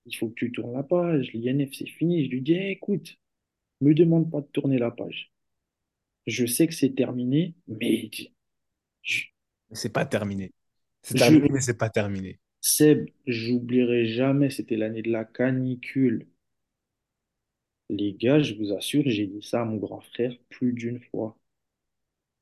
[0.07, 1.33] il faut que tu tournes la page.
[1.35, 2.25] L'INF, c'est fini.
[2.27, 3.19] Je lui dis, Eh, écoute,
[3.81, 5.33] me demande pas de tourner la page.
[6.27, 8.11] Je sais que c'est terminé, mais
[9.03, 9.25] je,
[9.71, 10.53] Mais c'est pas terminé.
[11.03, 12.39] C'est terminé, je, mais c'est pas terminé.
[12.61, 16.27] Seb, j'oublierai jamais, c'était l'année de la canicule.
[17.89, 21.35] Les gars, je vous assure, j'ai dit ça à mon grand frère plus d'une fois.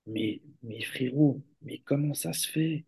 [0.07, 0.41] Mais,
[0.85, 2.85] frérot, mais comment ça se fait?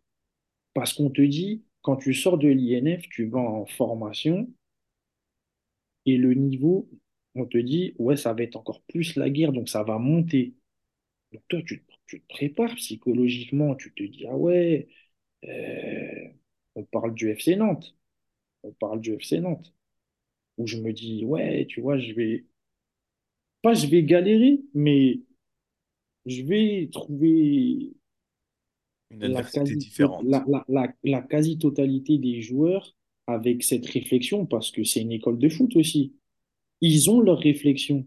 [0.74, 4.48] Parce qu'on te dit, quand tu sors de l'INF, tu vas en formation
[6.06, 6.88] et le niveau,
[7.34, 10.54] on te dit, ouais, ça va être encore plus la guerre, donc ça va monter.
[11.32, 14.88] Donc toi, tu, te- tu te prépares psychologiquement, tu te dis, ah ouais,
[15.46, 16.28] euh,
[16.76, 17.96] on parle du FC Nantes,
[18.64, 19.74] on parle du FC Nantes.
[20.58, 22.44] Où je me dis, ouais, tu vois, je vais,
[23.62, 25.20] pas je vais galérer, mais
[26.26, 27.94] je vais trouver
[29.10, 30.28] Une la quasi, différente.
[30.28, 32.94] la, la, la, la quasi-totalité des joueurs
[33.26, 36.14] avec cette réflexion, parce que c'est une école de foot aussi.
[36.82, 38.06] Ils ont leur réflexion.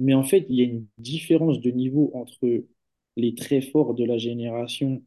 [0.00, 2.64] Mais en fait, il y a une différence de niveau entre
[3.16, 5.04] les très forts de la génération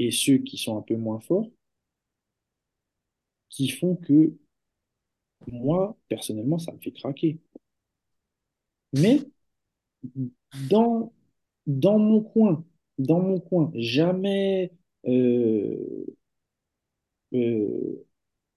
[0.00, 1.50] et ceux qui sont un peu moins forts,
[3.50, 4.36] qui font que
[5.48, 7.38] moi, personnellement, ça me fait craquer.
[8.92, 9.30] Mais
[10.54, 11.12] dans,
[11.66, 12.64] dans mon coin,
[12.98, 14.72] dans mon coin, jamais
[15.06, 16.06] euh,
[17.34, 18.04] euh,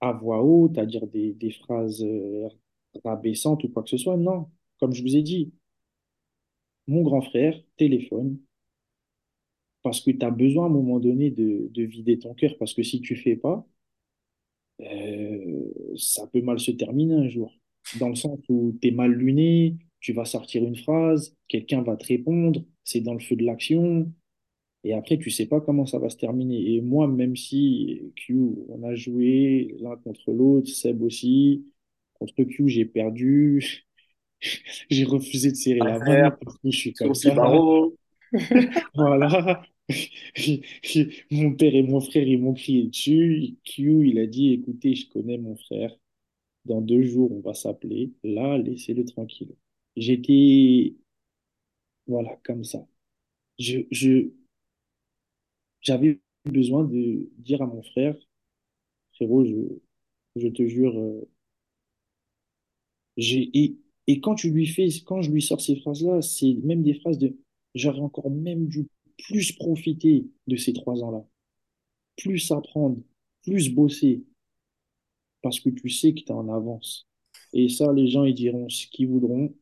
[0.00, 2.48] à voix haute, à dire des, des phrases euh,
[3.04, 4.16] rabaissantes ou quoi que ce soit.
[4.16, 5.52] Non, comme je vous ai dit,
[6.88, 8.38] mon grand frère téléphone
[9.82, 12.74] parce que tu as besoin à un moment donné de, de vider ton cœur, parce
[12.74, 13.66] que si tu fais pas,
[15.96, 17.52] ça peut mal se terminer un jour.
[18.00, 21.96] Dans le sens où tu es mal luné, tu vas sortir une phrase, quelqu'un va
[21.96, 24.12] te répondre, c'est dans le feu de l'action,
[24.86, 26.74] et après, tu sais pas comment ça va se terminer.
[26.74, 28.36] Et moi, même si Q,
[28.68, 31.66] on a joué l'un contre l'autre, Seb aussi,
[32.14, 33.84] contre Q, j'ai perdu,
[34.90, 37.34] j'ai refusé de serrer la main parce que je suis comme ça.
[38.94, 39.62] Voilà.
[41.30, 43.56] Mon père et mon frère, ils m'ont crié dessus.
[43.64, 45.94] Q, il a dit, écoutez, je connais mon frère.
[46.66, 48.12] Dans deux jours, on va s'appeler.
[48.24, 49.54] Là, laissez-le tranquille.
[49.96, 50.94] J'étais,
[52.06, 52.86] voilà, comme ça.
[53.58, 54.30] Je, je,
[55.80, 58.14] j'avais besoin de dire à mon frère,
[59.14, 59.80] frérot, je,
[60.36, 61.28] je te jure, euh,
[63.16, 66.82] j'ai, et, et quand tu lui fais, quand je lui sors ces phrases-là, c'est même
[66.82, 67.36] des phrases de,
[67.74, 68.86] j'aurais encore même dû
[69.18, 71.24] plus profiter de ces trois ans-là,
[72.16, 72.98] plus apprendre,
[73.42, 74.24] plus bosser,
[75.42, 77.08] parce que tu sais que tu es en avance.
[77.52, 79.54] Et ça, les gens, ils diront ce qu'ils voudront,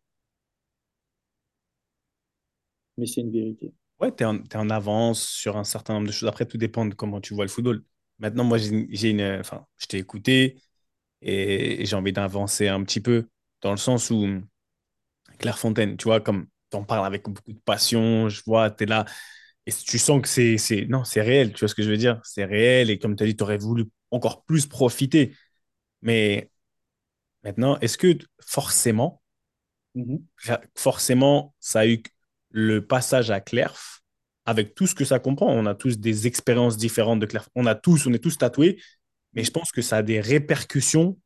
[2.96, 3.72] mais c'est une vérité.
[4.00, 6.28] Ouais, tu es, en avance sur un certain nombre de choses.
[6.28, 7.84] Après, tout dépend de comment tu vois le football.
[8.18, 9.22] Maintenant, moi, j'ai une.
[9.40, 10.60] Enfin, je t'ai écouté
[11.22, 13.28] et, j'ai envie d'avancer un petit peu
[13.62, 14.26] dans le sens où
[15.38, 18.86] Clairefontaine, tu vois, comme tu en parles avec beaucoup de passion, je vois, tu es
[18.86, 19.04] là
[19.66, 20.58] et tu sens que c'est.
[20.58, 22.20] c'est- Non, c'est réel, tu vois ce que je veux dire?
[22.24, 25.34] C'est réel et comme tu as dit, tu aurais voulu encore plus profiter.
[26.02, 26.50] Mais
[27.44, 29.20] maintenant, est-ce que forcément,
[29.96, 30.20] Mhm,
[30.76, 32.02] forcément, ça a eu
[32.50, 34.02] le passage à Clerf,
[34.46, 35.48] avec tout ce que ça comprend.
[35.52, 37.48] On a tous des expériences différentes de Clerf.
[37.54, 38.80] On a tous, on est tous tatoués,
[39.34, 41.18] mais je pense que ça a des répercussions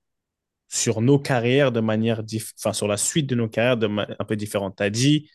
[0.68, 2.22] sur nos carrières de manière,
[2.59, 4.77] enfin, sur la suite de nos carrières de un peu différente.
[4.77, 5.31] Tu as dit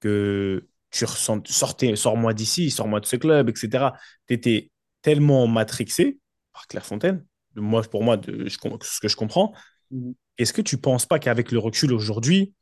[0.00, 3.94] que tu ressens, sortez, sors-moi d'ici, sors-moi de ce club, etc.
[4.28, 4.70] Tu étais
[5.02, 6.18] tellement matrixé
[6.52, 7.24] par Clairefontaine,
[7.56, 9.52] moi, pour moi, de, je, ce que je comprends.
[9.90, 12.54] mhm, Est-ce que tu penses pas qu'avec le recul aujourd'hui,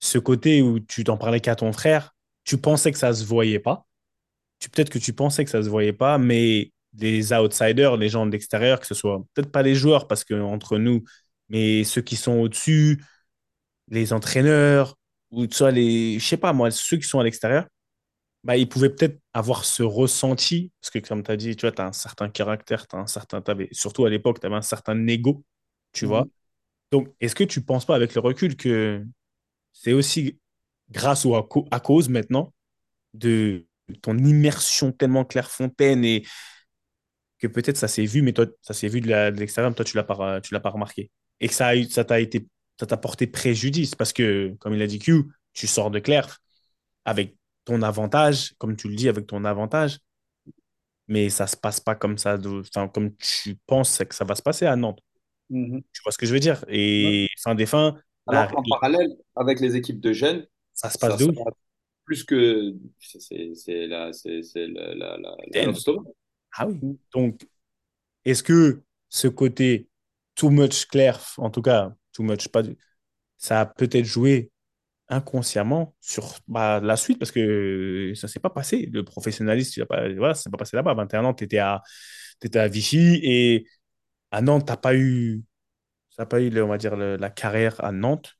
[0.00, 3.60] ce côté où tu t'en parlais qu'à ton frère, tu pensais que ça se voyait
[3.60, 3.86] pas?
[4.60, 8.26] Tu, peut-être que tu pensais que ça se voyait pas, mais les outsiders, les gens
[8.26, 11.04] de l'extérieur, que ce soit peut-être pas les joueurs, parce que entre nous,
[11.48, 13.02] mais ceux qui sont au-dessus,
[13.88, 14.96] les entraîneurs,
[15.32, 17.66] ou soit les, je sais pas moi, ceux qui sont à l'extérieur,
[18.44, 21.72] bah, ils pouvaient peut-être avoir ce ressenti, parce que comme tu as dit, tu vois,
[21.72, 24.56] tu as un certain caractère, tu as un certain, t'avais, surtout à l'époque, tu avais
[24.56, 25.44] un certain ego,
[25.92, 26.24] tu vois.
[26.24, 26.30] mhm.
[26.92, 29.04] Donc, est-ce que tu penses pas avec le recul que
[29.72, 30.38] c'est aussi
[30.90, 32.52] grâce ou à, cause maintenant
[33.14, 33.66] de
[34.02, 36.24] ton immersion tellement Clairefontaine et
[37.38, 39.96] que peut-être ça s'est vu, mais toi, ça s'est vu de l'extérieur, mais toi, tu
[39.96, 41.10] l'as pas, tu l'as pas remarqué.
[41.40, 42.46] Et que ça t'a été,
[42.78, 46.38] ça t'a porté préjudice parce que, comme il a dit Q, tu sors de Claire
[47.04, 50.00] avec ton avantage, comme tu le dis, avec ton avantage,
[51.08, 54.42] mais ça se passe pas comme ça, de- comme tu penses que ça va se
[54.42, 55.00] passer à Nantes.
[55.50, 55.82] Mhm.
[55.92, 56.64] Tu vois ce que je veux dire?
[56.68, 56.76] Ouais.
[56.76, 57.96] Et fin des fins,
[58.28, 61.36] la- Alors qu'en parallèle, avec les équipes de jeunes, ça se passe ça de ouf.
[61.36, 61.50] sera
[62.04, 62.74] plus que.
[63.00, 65.36] C'est la, c'est la, la, la.
[66.56, 66.74] Ah oui.
[66.82, 66.96] Mhm.
[67.14, 67.46] Donc,
[68.24, 69.88] Est-ce que ce côté
[70.34, 72.76] too much clair, en tout cas, too much, pas du-
[73.38, 74.50] ça a peut-être joué
[75.08, 78.86] inconsciemment sur bah, la suite parce que ça s'est pas passé.
[78.92, 79.04] Le
[79.78, 80.92] il a pas, voilà, ça s'est pas passé là-bas.
[80.92, 81.82] À 21 ans, tu étais à,
[82.40, 83.66] t'étais à Vichy et
[84.32, 85.44] à Nantes, t'as pas eu,
[86.10, 88.34] ça pas eu, le- on va dire, le- la carrière à Nantes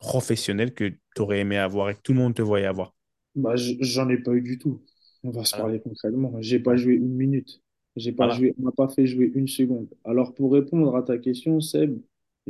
[0.00, 0.84] professionnelle que
[1.16, 2.94] tu aurais aimé avoir et que tout le monde te voyait avoir.
[3.34, 4.82] Bah, j'en ai pas eu du tout.
[5.22, 5.56] On va se Voilà.
[5.56, 6.34] parler concrètement.
[6.40, 7.62] J'ai pas joué une minute.
[7.96, 8.28] J'ai pas Voilà.
[8.28, 9.88] joué, on m'a pas fait jouer une seconde.
[10.04, 11.98] Alors, pour répondre à ta question, Seb,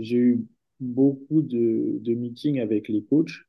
[0.01, 0.47] j'ai eu
[0.81, 3.47] beaucoup de, meetings avec les coachs,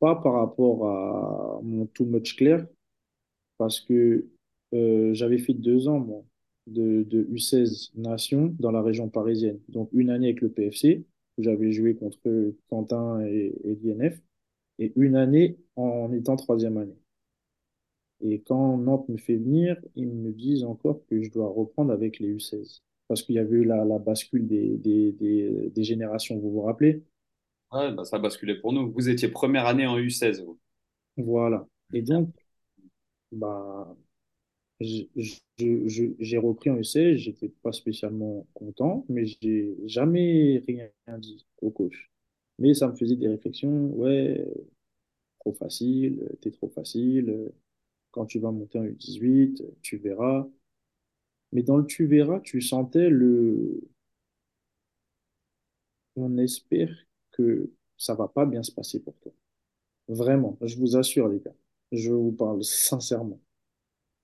[0.00, 2.66] pas par rapport à mon too much clair,
[3.58, 4.26] parce que
[4.74, 6.24] euh, j'avais fait deux ans,
[6.66, 9.58] de, de U16 Nations dans la région parisienne.
[9.68, 11.04] Donc, une année avec le PFC,
[11.38, 12.18] où j'avais joué contre
[12.68, 14.20] Quentin et l'INF,
[14.78, 16.98] et une année en étant troisième année.
[18.20, 22.18] Et quand Nantes me fait venir, ils me disent encore que je dois reprendre avec
[22.18, 22.80] les U16.
[23.08, 26.62] Parce qu'il y avait eu la, la bascule des, des, des, des générations, vous vous
[26.62, 27.02] rappelez?
[27.72, 28.92] Ouais, bah, ça a basculé pour nous.
[28.92, 30.42] Vous étiez première année en U16.
[30.44, 30.58] vous.
[31.16, 31.66] Voilà.
[31.92, 32.30] Et donc,
[33.32, 33.96] bah,
[34.80, 42.10] j'ai repris en U16, j'étais pas spécialement content, mais j'ai jamais rien dit au coach.
[42.58, 44.46] Mais ça me faisait des réflexions, ouais,
[45.40, 47.52] trop facile, t'es trop facile,
[48.12, 50.48] quand tu vas monter en U18, tu verras.
[51.52, 53.80] Mais dans le tu verras, tu sentais le,
[56.16, 56.90] on espère
[57.32, 59.32] que ça va pas bien se passer pour toi.
[60.08, 61.54] Vraiment, je vous assure, les gars.
[61.92, 63.40] Je vous parle sincèrement.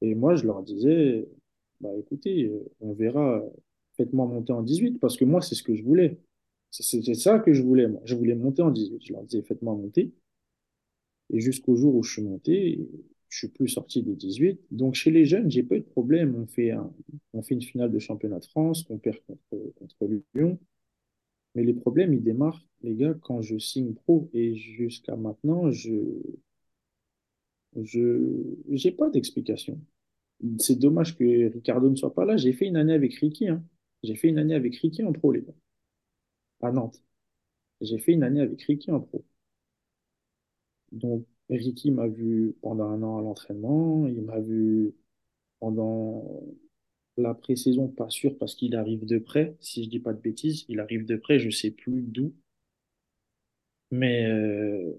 [0.02, 1.28] Et moi, je leur disais,
[1.80, 3.42] bah écoutez, euh, on verra,
[3.96, 6.18] faites-moi monter en 18, parce que moi, c'est ce que je voulais.
[6.70, 8.02] C'est ça que je voulais, moi.
[8.04, 9.04] Je voulais monter en 18.
[9.06, 10.12] Je leur disais, faites-moi monter.
[11.30, 12.88] Et jusqu'au jour où je suis monté,
[13.34, 14.60] je suis plus sorti des 18.
[14.70, 16.36] Donc, chez les jeunes, j'ai pas eu de problème.
[16.36, 16.72] On fait
[17.32, 19.18] on fait une finale de championnat de France, on perd
[19.50, 19.96] contre,
[20.34, 20.58] Lyon.
[21.56, 24.30] Mais les problèmes, ils démarrent, les gars, quand je signe pro.
[24.34, 25.92] Et jusqu'à maintenant, je,
[27.82, 29.80] je, pas d'explication.
[30.58, 32.36] C'est dommage que Ricardo ne soit pas là.
[32.36, 33.64] J'ai fait une année avec Ricky, hein.
[34.04, 35.54] J'ai fait une année avec Ricky en pro, les gars,
[36.62, 37.00] à Nantes.
[37.80, 39.24] J'ai fait une année avec Ricky en pro.
[40.92, 44.06] Donc, Ricky m'a vu pendant un an à l'entraînement.
[44.06, 44.94] Il m'a vu
[45.60, 46.42] pendant
[47.16, 49.56] la pré-saison, pas sûr parce qu'il arrive de près.
[49.60, 52.34] Si je dis pas de bêtises, il arrive de près, je sais plus d'où.
[53.90, 54.92] Mais euh,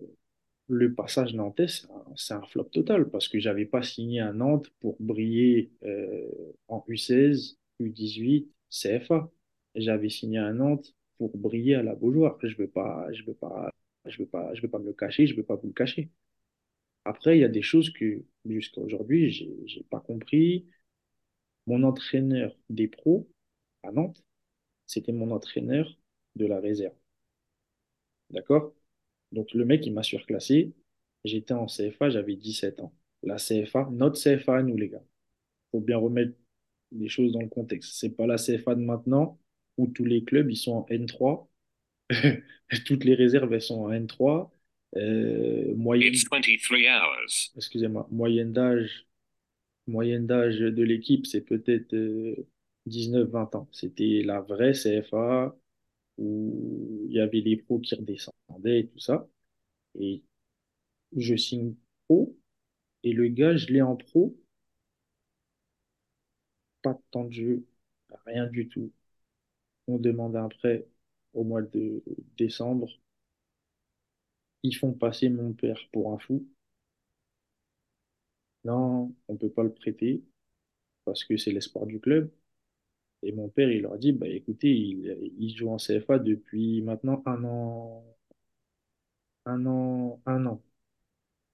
[0.68, 4.98] le passage nantais, c'est un, flop total parce que j'avais pas signé à Nantes pour
[5.00, 9.30] briller euh, en U16, U18, CFA.
[9.76, 12.38] J'avais signé à Nantes pour briller à la Beaujoire.
[12.43, 13.72] Je veux pas, veux pas,
[14.06, 14.30] je veux
[14.62, 16.10] veux pas me le cacher, je veux pas vous le cacher.
[17.06, 20.66] Après, il y a des choses que jusqu'à aujourd'hui, j'ai, pas compris.
[21.68, 23.30] Mon entraîneur des pros
[23.84, 24.24] à Nantes,
[24.88, 25.97] c'était mon entraîneur
[26.36, 26.95] de la réserve.
[28.30, 28.74] D'accord?
[29.32, 30.74] Donc, le mec, il m'a surclassé.
[31.24, 32.93] J'étais en CFA, j'avais 17 ans.
[33.24, 35.03] La CFA, notre CFA à nous, les gars.
[35.72, 36.36] Faut bien remettre
[36.91, 37.95] les choses dans le contexte.
[37.95, 39.39] C'est pas la CFA de maintenant
[39.78, 41.47] où tous les clubs, ils sont en N3.
[42.86, 44.49] Toutes les réserves, elles sont en N3.
[44.98, 47.52] Euh, moyenne, It's 23 hours.
[47.58, 49.08] excusez-moi, moyenne d'âge,
[49.88, 52.36] moyenne d'âge de l'équipe, c'est peut-être euh,
[52.88, 53.68] 19-20 ans.
[53.72, 55.56] C'était la vraie CFA
[56.18, 59.28] où il y avait les pros qui redescendaient et tout ça.
[60.00, 60.24] Et
[61.18, 61.76] je signe
[62.08, 62.38] pro
[63.04, 64.38] et le gars, je l'ai en pro,
[66.82, 67.66] pas de temps de jeu,
[68.26, 68.92] rien du tout.
[69.88, 70.88] On demande un prêt
[71.34, 72.04] au mois de
[72.38, 72.90] décembre.
[74.66, 76.45] Ils font passer mon père pour un fou.
[78.66, 80.22] Non, on peut pas le prêter
[81.05, 82.32] parce que c'est l'espoir du club.
[83.24, 87.24] Et mon père, il leur dit, bah écoutez, il, il joue en CFA depuis maintenant
[87.28, 88.05] un an,
[89.45, 90.61] un an, un an.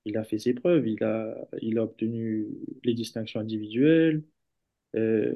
[0.06, 2.48] Il a fait ses preuves, il a, il a obtenu
[2.84, 4.24] les distinctions individuelles,
[4.96, 5.34] euh,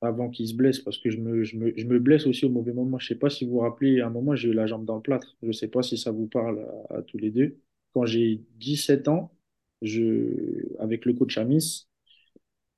[0.00, 2.50] avant qu'il se blesse, parce que je me, je me, je me blesse aussi au
[2.50, 2.98] mauvais moment.
[2.98, 4.96] Je sais pas si vous vous rappelez, à un moment, j'ai eu la jambe dans
[4.96, 5.36] le plâtre.
[5.42, 7.58] Je sais pas si ça vous parle à, à tous les deux.
[7.94, 9.32] Quand j'ai 17 ans,
[9.82, 11.88] je, avec le coach Amis,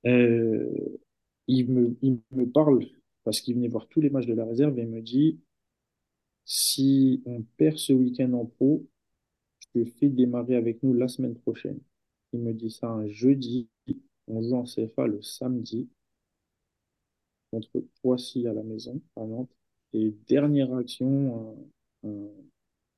[0.05, 0.69] euh,
[1.47, 2.85] il me, il me parle
[3.23, 5.39] parce qu'il venait voir tous les matchs de la réserve et il me dit,
[6.45, 8.85] si on perd ce week-end en pro,
[9.59, 11.79] je te fais démarrer avec nous la semaine prochaine.
[12.33, 13.69] Il me dit ça un jeudi.
[14.27, 15.89] On joue en CFA le samedi
[17.51, 19.51] contre Poissy à la maison, à Nantes.
[19.93, 21.55] Et dernière action,
[22.03, 22.29] un- un-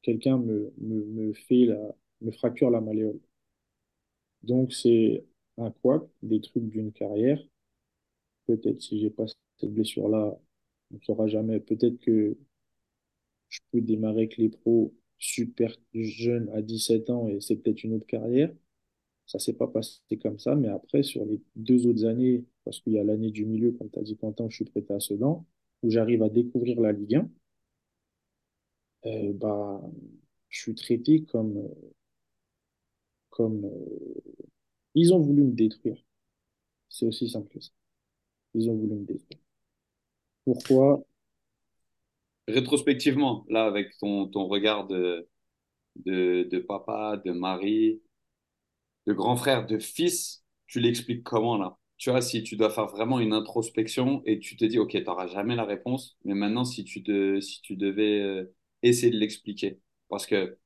[0.03, 3.19] quelqu'un me, me, me fait la, me fracture la malléole.
[4.43, 5.25] Donc c'est
[5.57, 7.39] un couac, des trucs d'une carrière.
[8.45, 9.25] Peut-être si j'ai pas
[9.59, 10.39] cette blessure-là,
[10.91, 11.59] on ne saura jamais.
[11.59, 12.37] Peut-être que
[13.47, 17.93] je peux démarrer avec les pros super jeunes à 17 ans et c'est peut-être une
[17.93, 18.51] autre carrière.
[19.25, 22.93] Ça s'est pas passé comme ça, mais après, sur les deux autres années, parce qu'il
[22.93, 25.45] y a l'année du milieu, comme tu as dit Quentin, je suis prêté à Sedan,
[25.83, 27.29] où j'arrive à découvrir la Ligue 1,
[29.05, 29.81] euh, bah,
[30.49, 31.69] je suis traité comme,
[33.29, 34.21] comme euh,
[34.95, 35.97] ils ont voulu me détruire.
[36.89, 37.71] C'est aussi simple que ça.
[38.55, 39.39] Ils ont voulu me détruire.
[40.45, 41.03] Pourquoi?
[42.47, 45.27] Rétrospectivement, là, avec ton, ton regard de,
[46.05, 48.01] de, de papa, de mari,
[49.07, 51.77] de grand frère, de fils, tu l'expliques comment là?
[51.97, 55.03] Tu vois, si tu dois faire vraiment une introspection et tu te dis, OK, tu
[55.03, 59.79] n'auras jamais la réponse, mais maintenant, si tu, devais euh, essayer de l'expliquer,
[60.09, 60.57] parce que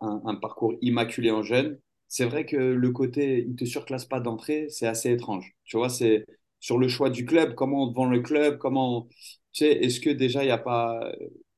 [0.00, 1.78] un, parcours immaculé en jeune,
[2.08, 5.54] c'est vrai que le côté, il te surclasse pas d'entrée, c'est assez étrange.
[5.64, 6.24] Tu vois, c'est
[6.60, 9.08] sur le choix du club, comment on vend le club, comment,
[9.52, 11.00] tu sais, est-ce que déjà il n'y a pas,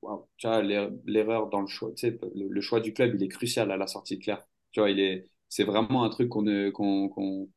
[0.02, 2.18] euh, tu vois, l'er- l'erreur dans le choix, tu sais,
[2.60, 4.46] choix du club, il est crucial à la sortie de Claire.
[4.72, 7.50] Tu vois, il est, c'est vraiment un truc qu'on ne, qu'on, qu'on,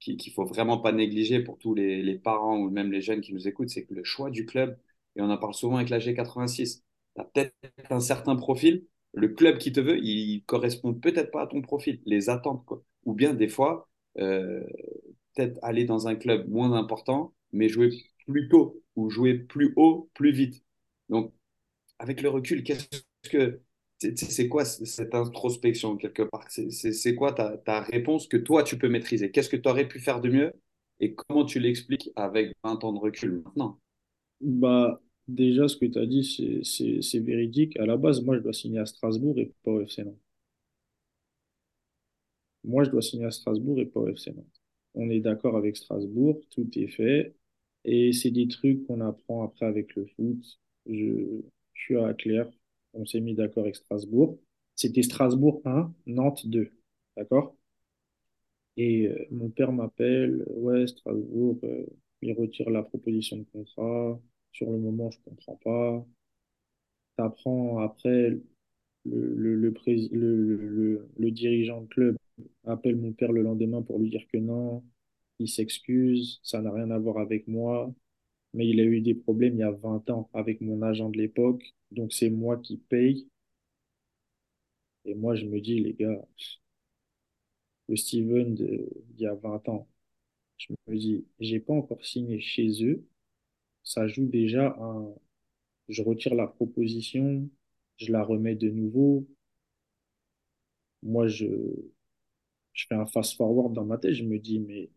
[0.00, 3.32] qui- qu'il faut vraiment pas négliger pour tous les, parents ou même les jeunes qui
[3.34, 4.78] nous écoutent, c'est que le choix du club,
[5.16, 6.84] et on en parle souvent avec la G86,
[7.16, 7.54] tu as peut-être
[7.92, 12.00] un certain profil, le club qui te veut, il correspond peut-être pas à ton profil,
[12.06, 12.64] les attentes.
[13.06, 13.88] Ou bien des fois,
[14.18, 14.62] euh,
[15.34, 17.90] peut-être aller dans un club moins important, mais jouer
[18.26, 20.64] plus tôt ou jouer plus haut, plus vite.
[21.08, 21.32] Donc,
[21.98, 22.88] avec le recul, qu'est-ce
[23.30, 23.60] que
[23.98, 26.46] c'est quoi cette introspection quelque part?
[26.50, 29.30] C'est quoi ta, réponse que toi tu peux maîtriser?
[29.30, 30.52] Qu'est-ce que tu aurais pu faire de mieux?
[31.00, 33.78] Et comment tu l'expliques avec 20 ans de recul maintenant?
[34.40, 37.76] Bah, déjà, ce que tu as dit, c'est véridique.
[37.78, 40.20] À la base, moi, je dois signer à Strasbourg et pas au FC Nantes.
[42.64, 44.60] Moi, je dois signer à Strasbourg et pas au FC Nantes.
[44.94, 47.34] On est d'accord avec Strasbourg, tout est fait.
[47.84, 50.58] Et c'est des trucs qu'on apprend après avec le foot.
[50.86, 51.40] Je,
[51.74, 52.50] je suis à Claire,
[52.96, 54.38] on s'est mis d'accord avec Strasbourg.
[54.74, 56.72] C'était Strasbourg 1, Nantes 2.
[57.16, 57.56] D'accord?
[58.78, 61.84] Et euh, mon père m'appelle, ouais, Strasbourg, euh,
[62.22, 64.18] il retire la proposition de contrat.
[64.52, 66.06] Sur le moment, je comprends pas.
[67.16, 68.30] T'apprends après,
[69.06, 69.56] le, le,
[70.12, 72.16] le- le dirigeant de club
[72.66, 74.84] appelle mon père le lendemain pour lui dire que non.
[75.40, 77.92] il s'excuse, ça n'a rien à voir avec moi,
[78.56, 81.18] mais il a eu des problèmes il y a 20 ans avec mon agent de
[81.18, 83.28] l'époque, donc c'est moi qui paye.
[85.06, 86.22] Et moi, je me dis, les gars,
[87.88, 89.88] le Steven de, il y a 20 ans,
[90.58, 93.04] je me dis, j'ai pas encore signé chez eux,
[93.84, 95.14] ça joue déjà un,
[95.88, 97.48] je retire la proposition,
[97.98, 99.26] je la remets de nouveau.
[101.02, 101.46] Moi, je,
[102.74, 104.90] je fais un fast-forward dans ma tête, je me dis, mais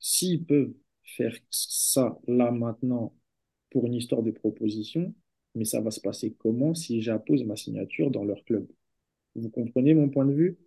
[0.00, 3.14] s'ils peuvent faire ça là maintenant
[3.70, 5.14] pour une histoire de proposition,
[5.54, 8.66] mais ça va se passer comment si j'appose ma signature dans leur club?
[9.34, 10.58] Vous comprenez mon point de vue?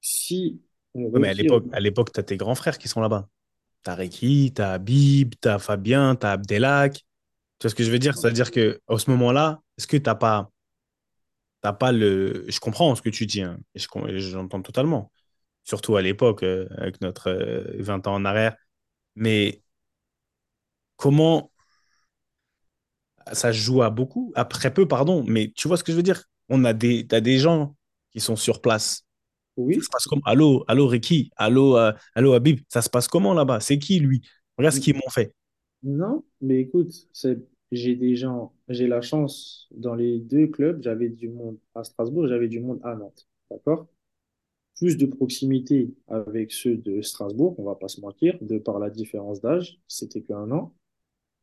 [0.00, 0.60] Si
[0.94, 3.28] on Ouais, mais à l'époque, tu as tes grands frères qui sont là-bas.
[3.84, 6.94] Tu as Ricky, tu as Habib, tu as Fabien, tu as Abdelak.
[6.94, 7.02] Tu
[7.62, 8.16] vois ce que je veux dire?
[8.16, 10.50] C'est-à-dire que à ce moment-là, est-ce que t'as pas,
[11.60, 12.44] t'as pas le.
[12.48, 15.12] Je comprends ce que tu dis, hein, et je j'entends totalement.
[15.64, 18.56] Surtout à l'époque, euh, avec notre euh, 20 ans en arrière.
[19.18, 19.62] Mais
[20.96, 21.50] comment
[23.32, 25.96] ça se joue à beaucoup, à très peu, pardon, mais tu vois ce que je
[25.96, 26.24] veux dire?
[26.48, 27.76] On a des, des gens
[28.12, 29.04] qui sont sur place.
[29.72, 33.08] Ça se oui, passe comme, allô, allô Ricky, allô, euh, allô Habib, ça se passe
[33.08, 33.60] comment là-bas?
[33.60, 34.22] C'est qui lui?
[34.58, 35.34] Regarde ce qu'ils m'ont fait.
[35.82, 37.38] non, mais écoute, c'est,
[37.72, 42.26] j'ai des gens, j'ai la chance dans les deux clubs, j'avais du monde à Strasbourg,
[42.28, 43.88] j'avais du monde à Nantes, d'accord?
[44.78, 48.90] Plus de proximité avec ceux de Strasbourg, on va pas se mentir, de par la
[48.90, 50.72] différence d'âge, c'était qu'un an,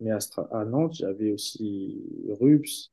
[0.01, 2.01] mais à, Stra- à Nantes, j'avais aussi
[2.41, 2.91] Rups,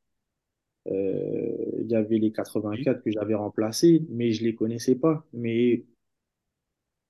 [0.88, 2.32] euh, il y avait les
[2.70, 2.86] Oui.
[2.86, 5.84] 84 que j'avais remplacés, mais je les connaissais pas, mais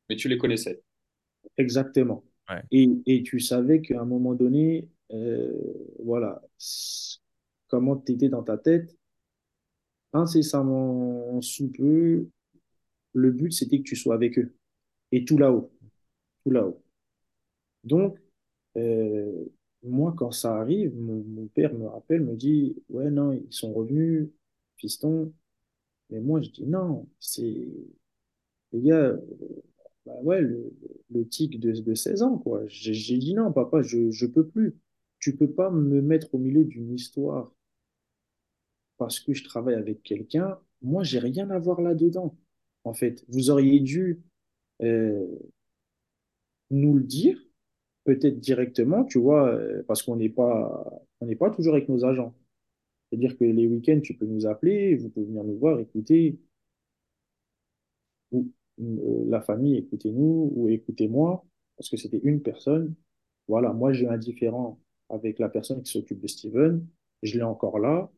[0.08, 0.82] Mais tu les connaissais.
[1.56, 2.24] exactement.
[2.48, 2.62] Ouais.
[2.70, 5.52] Et, et tu savais qu'à un moment donné, euh,
[6.04, 6.42] voilà,
[7.66, 8.96] comment tu étais dans ta tête,
[10.14, 12.28] incessamment sous peu,
[13.14, 14.54] le but c'était que tu sois avec eux.
[15.12, 15.72] Et tout là-haut,
[16.44, 16.82] tout là-haut.
[17.84, 18.18] Donc,
[18.76, 19.44] euh,
[19.82, 24.30] moi, quand ça arrive, mon, père me rappelle, me dit, ouais, non, ils sont revenus,
[24.76, 25.32] fiston.
[26.10, 27.68] Mais moi, je dis, non, c'est,
[28.72, 29.16] les gars,
[30.06, 32.62] bah ouais, le, tic de, de 16 ans, quoi.
[32.66, 34.76] J'ai j'ai dit non, papa, je, je peux plus.
[35.20, 37.52] Tu peux pas me mettre au milieu d'une histoire
[38.96, 40.58] parce que je travaille avec quelqu'un.
[40.82, 42.36] Moi, j'ai rien à voir là-dedans.
[42.84, 44.20] En fait, vous auriez dû
[44.82, 45.26] euh,
[46.70, 47.38] nous le dire,
[48.04, 50.84] peut-être directement, tu vois, euh, parce qu'on n'est pas,
[51.20, 52.34] on n'est pas toujours avec nos agents.
[53.10, 56.38] C'est-à-dire que les week-ends, tu peux nous appeler, vous pouvez venir nous voir, écouter,
[58.32, 61.44] ou euh, la famille, écoutez-nous, ou écoutez-moi,
[61.76, 62.94] parce que c'était une personne.
[63.48, 64.80] Voilà, moi j'ai un différend
[65.10, 66.86] avec la personne qui s'occupe de Steven,
[67.22, 68.10] je l'ai encore là.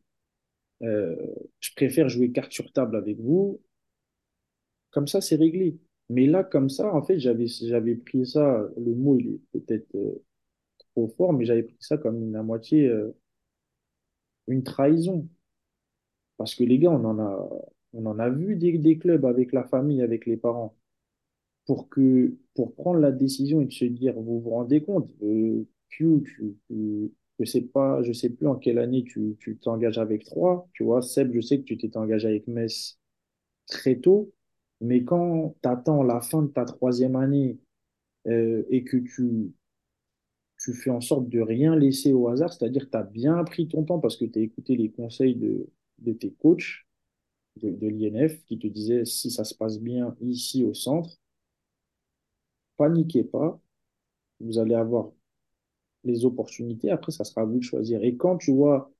[0.81, 3.59] Je préfère jouer carte sur table avec vous,
[4.95, 5.79] comme ça c'est réglé.
[6.09, 9.95] Mais là, comme ça, en fait, j'avais j'avais pris ça, le mot il est peut-être
[9.95, 10.23] euh,
[10.95, 13.11] trop fort, mais j'avais pris ça comme une, à moitié euh,
[14.47, 15.29] une trahison.
[16.37, 17.49] Parce que les gars, on en a,
[17.93, 20.75] on en a vu des, clubs avec la famille, avec les parents.
[21.65, 25.65] pour que pour prendre la décision et de se dire, vous vous rendez compte, euh,
[25.89, 29.97] Q, tu, tu- je sais pas, je sais plus en quelle année tu tu t'engages
[29.99, 32.99] avec trois, tu vois, Seb, je sais que tu t'étais engagé avec Metz
[33.67, 34.33] très tôt,
[34.85, 37.59] mais quand tu attends la fin de ta troisième année
[38.27, 39.53] euh, et que tu
[40.59, 43.67] tu fais en sorte de rien laisser au hasard, c'est-à-dire que tu as bien pris
[43.67, 45.67] ton temps parce que tu as écouté les conseils de,
[45.99, 46.85] de tes coachs
[47.57, 51.17] de, de l'INF qui te disaient si ça se passe bien ici au centre,
[52.77, 53.59] paniquez pas,
[54.39, 55.11] vous allez avoir
[56.05, 56.91] les opportunités.
[56.91, 58.03] Après, ça sera à vous de choisir.
[58.03, 58.91] Et quand tu vois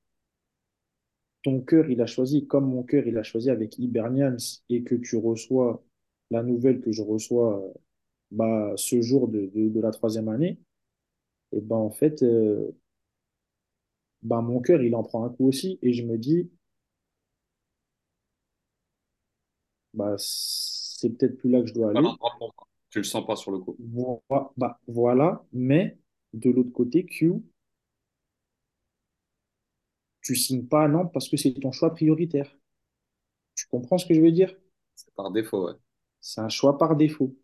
[1.45, 4.37] ton cœur, il a choisi, comme mon cœur, il a choisi avec Hibernians,
[4.69, 5.83] et que tu reçois
[6.31, 7.73] la nouvelle que je reçois euh,
[8.31, 10.57] bah, ce jour de, de, de la troisième année,
[11.53, 12.71] et ben en fait, euh,
[14.23, 15.77] bah, mon cœur, il en prend un coup aussi.
[15.83, 16.49] Et je me dis,
[19.93, 22.17] bah, c'est peut-être plus là que je dois Voilà, aller.
[22.89, 23.77] Tu le sens pas sur le coup.
[24.57, 25.45] Bah, voilà.
[25.53, 25.97] Mais
[26.33, 27.33] de l'autre côté, Q,
[30.26, 32.51] tu signes pas à Nantes parce que c'est ton choix prioritaire.
[33.55, 34.55] Tu comprends ce que je veux dire?
[34.95, 35.73] C'est par défaut, ouais.
[36.21, 37.36] C'est un choix par défaut.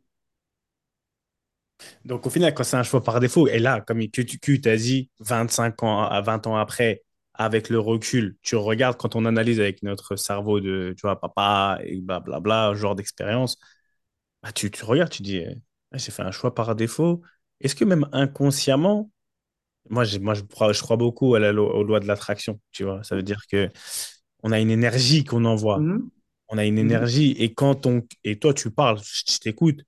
[2.05, 4.75] Donc, au final, quand c'est un choix par défaut, et là, comme tu tu t'as
[4.77, 7.03] dit, 25 ans à 20 ans après,
[7.33, 11.79] avec le recul, tu regardes quand on analyse avec notre cerveau de, tu vois, papa
[11.83, 13.57] et blablabla, genre d'expérience,
[14.43, 15.55] bah, tu, tu regardes, tu dis, eh,
[15.93, 17.21] j'ai fait un choix par défaut.
[17.61, 19.11] Est-ce que même inconsciemment,
[19.89, 23.03] moi, je, crois, je crois beaucoup à la lo- aux lois de l'attraction, tu vois,
[23.03, 23.69] ça veut dire que
[24.43, 26.09] on a une énergie qu'on envoie, Mhm.
[26.49, 26.79] on a une Mhm.
[26.79, 29.81] énergie, et quand on, et toi, tu parles, je je t'écoute,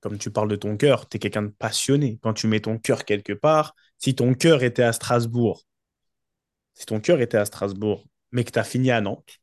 [0.00, 2.18] comme tu parles de ton cœur, tu es quelqu'un de passionné.
[2.22, 5.64] Quand tu mets ton cœur quelque part, si ton cœur était à Strasbourg,
[6.74, 9.40] si ton cœur était à Strasbourg, mais que tu as fini à Nantes,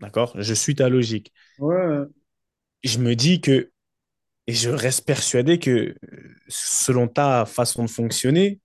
[0.00, 1.32] d'accord Je suis ta logique.
[1.58, 2.06] Ouais.
[2.84, 3.70] Je me dis que,
[4.46, 5.94] et je reste persuadé que
[6.48, 8.60] selon ta façon de fonctionner,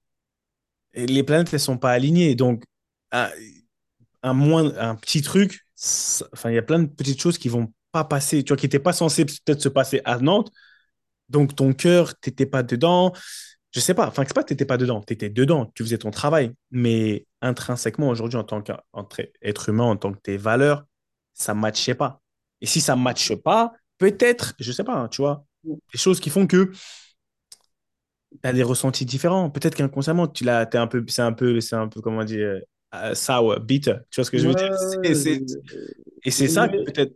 [0.93, 2.35] les planètes ne sont pas alignées.
[2.35, 2.63] Donc,
[3.11, 3.29] un,
[4.33, 5.65] moins, un petit truc,
[6.45, 8.79] il y a plein de petites choses qui vont pas passer, tu vois, qui n'étaient
[8.79, 10.51] pas censées peut-être se passer à Nantes.
[11.29, 13.13] Donc, ton cœur, tu n'étais pas dedans.
[13.71, 15.83] Je sais pas, enfin, c'est pas que tu n'étais pas dedans, tu étais dedans, tu
[15.83, 16.53] faisais ton travail.
[16.71, 20.83] Mais intrinsèquement, aujourd'hui, en tant qu'être humain, en tant que tes valeurs,
[21.33, 22.21] ça ne matchait pas.
[22.59, 26.19] Et si ça ne matche pas, peut-être, je sais pas, hein, tu vois, des choses
[26.19, 26.71] qui font que
[28.31, 29.49] tu as des ressentis différents.
[29.49, 32.61] Peut-être qu'inconsciemment, tu l'as, un peu, c'est un peu, c'est un peu, comment dire,
[32.93, 33.95] uh, sour, bitter.
[34.09, 34.71] Tu vois ce que je veux dire?
[36.23, 37.15] Et c'est ça, peut-être,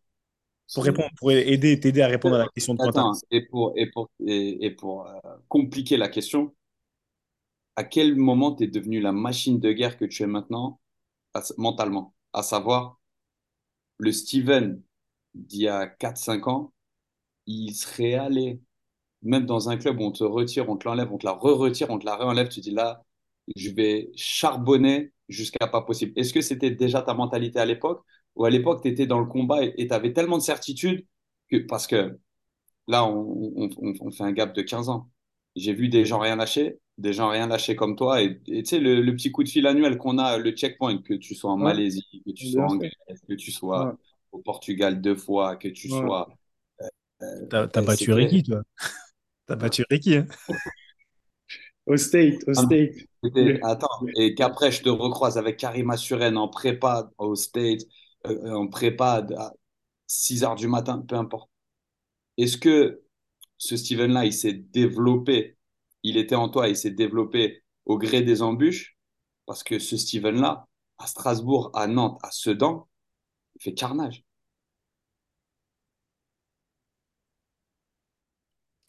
[0.73, 3.11] pour répondre, pour aider, t'aider à répondre à la question de Quentin.
[3.31, 6.55] Et pour, et pour, et, pour euh, compliquer la question,
[7.75, 10.79] à quel moment tu es devenu la machine de guerre que tu es maintenant,
[11.57, 12.13] mentalement?
[12.33, 12.99] À savoir,
[13.97, 14.81] le Steven
[15.33, 16.73] d'il y a 4-5 ans,
[17.47, 18.59] il serait allé,
[19.21, 21.89] même dans un club où on te retire, on te l'enlève, on te la re-retire,
[21.89, 23.03] on te la re-enlève, tu dis là,
[23.55, 26.13] je vais charbonner jusqu'à pas possible.
[26.15, 28.03] Est-ce que c'était déjà ta mentalité à l'époque?
[28.35, 31.05] Ou à l'époque, tu étais dans le combat et tu avais tellement de certitude
[31.49, 32.19] que, parce que
[32.87, 35.09] là, on, on, fait un gap de 15 ans.
[35.55, 38.21] J'ai vu des gens rien lâcher, des gens rien lâcher comme toi.
[38.21, 41.33] Et tu sais, le, petit coup de fil annuel qu'on a, le checkpoint, que tu
[41.33, 42.91] sois en Malaisie, que tu sois en Grèce,
[43.27, 43.97] que tu sois
[44.31, 46.27] au Portugal deux fois, que tu sois.
[47.26, 48.61] Euh, T'as euh, battu Ricky, toi.
[49.47, 50.28] T'as battu Ricky, hein
[51.86, 52.95] Au State, au State.
[53.61, 57.82] Attends, et qu'après, je te recroise avec Karim Assuren en prépa au State
[58.26, 59.53] euh, en prépa à
[60.07, 61.49] 6 heures du matin, peu importe.
[62.38, 63.03] Est-ce que
[63.57, 65.57] ce Steven-là, il s'est développé,
[66.01, 68.97] il était en toi, il s'est développé au gré des embûches?
[69.45, 70.67] Parce que ce Steven-là,
[70.97, 72.88] à Strasbourg, à Nantes, à Sedan,
[73.55, 74.24] il fait carnage.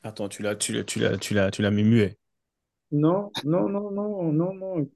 [0.07, 2.16] Attends, tu l'as, tu l'as, tu l'as, tu l'as, tu l'as mis muet.
[2.92, 4.88] Non, non, non, non, non, non.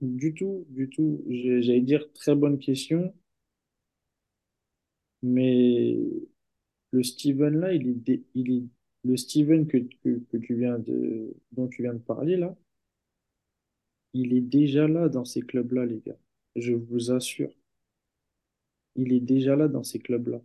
[0.00, 1.22] Du tout, du tout.
[1.28, 3.14] J'allais dire très bonne question.
[5.22, 5.98] Mais
[6.92, 8.64] le Steven là, il est, il est
[9.04, 12.56] le Steven que, que, tu viens de, dont tu viens de parler là,
[14.14, 16.18] il est déjà là dans ces clubs-là, les gars.
[16.56, 17.52] Je vous assure.
[18.94, 20.40] Il est déjà là dans ces clubs-là.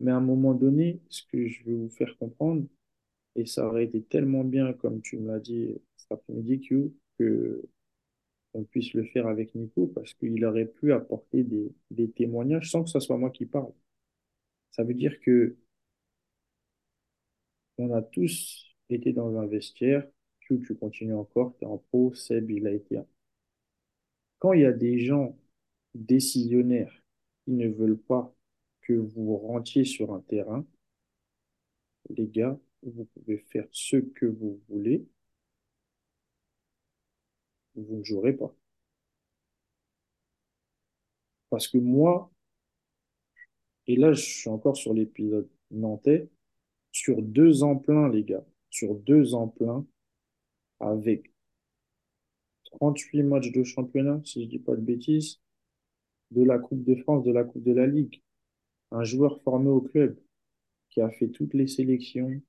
[0.00, 2.66] Mais à un moment donné, ce que je veux vous faire comprendre,
[3.36, 7.62] et ça aurait été tellement bien, comme tu me l'as dit cet après-midi, Q, que
[8.54, 12.84] on puisse le faire avec Nico, parce qu'il aurait pu apporter des, des témoignages sans
[12.84, 13.72] que ce soit moi qui parle.
[14.72, 15.56] Ça veut dire que
[17.78, 20.06] on a tous été dans un vestiaire.
[20.38, 23.00] Tu, tu continues encore, tu es en pro, Seb, il a été.
[24.40, 25.38] Quand il y a des gens
[25.94, 26.92] décisionnaires
[27.44, 28.34] qui ne veulent pas
[28.82, 30.66] que vous rentiez sur un terrain,
[32.10, 35.06] les gars, vous pouvez faire ce que vous voulez,
[37.74, 38.54] vous ne jouerez pas.
[41.50, 42.30] Parce que moi,
[43.86, 46.28] et là, je suis encore sur l'épisode nantais.
[46.92, 49.86] Sur deux ans pleins, les gars, sur deux ans pleins,
[50.80, 51.32] avec
[52.78, 55.40] 38 matchs de championnat, si je dis pas de bêtises,
[56.30, 58.22] de la Coupe de France, de la Coupe de la Ligue.
[58.92, 60.18] Un joueur formé au club
[60.90, 62.40] qui a fait toutes les sélections,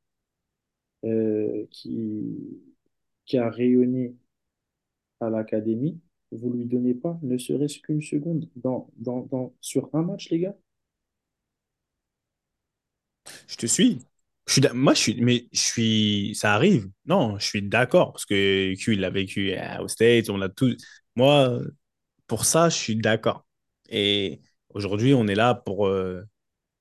[1.06, 2.62] euh, qui,
[3.34, 4.14] a rayonné
[5.22, 6.00] à l'académie,
[6.32, 10.40] vous lui donnez pas ne serait-ce qu'une seconde dans, dans, dans, sur un match, les
[10.40, 10.56] gars?
[13.48, 14.00] Je te suis.
[14.48, 16.90] Je suis moi, je suis, mais je suis, ça arrive.
[17.06, 20.76] Non, je suis d'accord parce que Q, il a vécu aux States, on a tout.
[21.16, 21.62] Moi,
[22.28, 23.46] pour ça, je suis d'accord.
[23.90, 26.24] Et aujourd'hui, on est là pour, euh,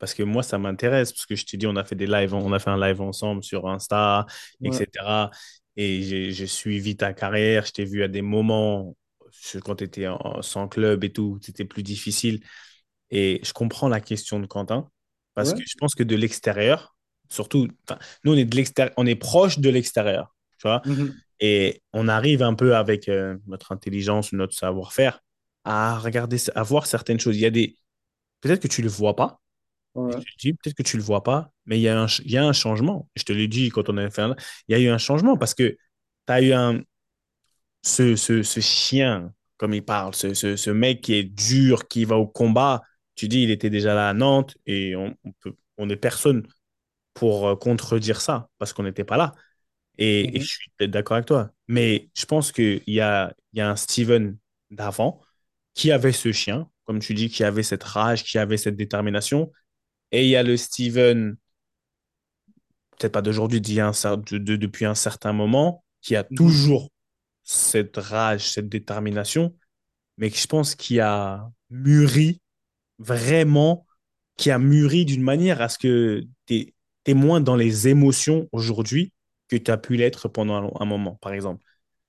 [0.01, 2.35] parce que moi, ça m'intéresse parce que je te dis, on a fait des lives,
[2.35, 4.27] on a fait un live ensemble sur Insta,
[4.65, 5.31] etc.
[5.77, 7.67] Et j'ai suivi ta carrière.
[7.67, 8.97] Je t'ai vu à des moments
[9.63, 10.07] quand tu étais
[10.41, 12.41] sans club et tout, c'était plus difficile.
[13.11, 14.89] Et je comprends la question de Quentin.
[15.35, 16.97] Parce que je pense que de l'extérieur,
[17.29, 17.69] surtout,
[18.25, 20.83] nous, on est, de l'extérieur, on est proche de l'extérieur, tu vois.
[20.85, 21.15] Mhm.
[21.41, 25.23] Et on arrive un peu avec euh, notre intelligence, notre savoir-faire,
[25.65, 27.37] à regarder, à voir certaines choses.
[27.37, 27.77] Il y a des.
[28.41, 29.41] Peut-être que tu ne le vois pas.
[29.95, 32.45] Peut-être que tu ne le vois pas, mais il y, a un, il y a
[32.45, 33.09] un changement.
[33.17, 34.37] Je te l'ai dit quand on a fait un.
[34.69, 35.71] Il y a eu un changement parce que
[36.27, 36.81] tu as eu un.
[37.83, 42.05] Ce, ce, ce, chien, comme il parle, ce, ce, ce mec qui est dur, qui
[42.05, 42.83] va au combat,
[43.15, 46.47] tu dis, il était déjà là à Nantes et on, on, peut, on est personne
[47.15, 49.35] pour euh, contredire ça, parce qu'on n'était pas là.
[49.99, 50.45] Et, et Mhm.
[50.45, 51.51] je suis d'accord avec toi.
[51.69, 54.39] Mais je pense qu'il y a, y a un Steven
[54.71, 55.21] d'avant
[55.75, 59.53] qui avait ce chien, comme tu dis, qui avait cette rage, qui avait cette détermination.
[60.13, 61.37] Et il y a le Steven,
[62.99, 66.17] peut-être pas d'aujourd'hui, d'il y a un cer- de- de- depuis un certain moment, qui
[66.17, 66.61] a Mhm.
[66.65, 66.91] toujours
[67.45, 69.57] cette rage, cette détermination,
[70.19, 72.41] mais que je pense qui a mûri
[72.99, 73.87] vraiment,
[74.37, 76.75] qui a mûri d'une manière à ce que tu
[77.07, 79.13] es, moins dans les émotions aujourd'hui
[79.49, 81.65] que tu as pu l'être pendant un, un moment, par exemple.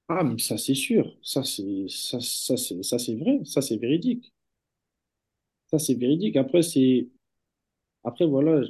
[0.10, 1.18] Ah, mais ça, c'est sûr.
[1.24, 3.40] Ça, c'est ça, ça, c'est ça, c'est vrai.
[3.46, 4.32] Ça, c'est véridique.
[5.68, 6.36] Ça, c'est véridique.
[6.38, 7.08] Après, c'est
[8.04, 8.62] après voilà,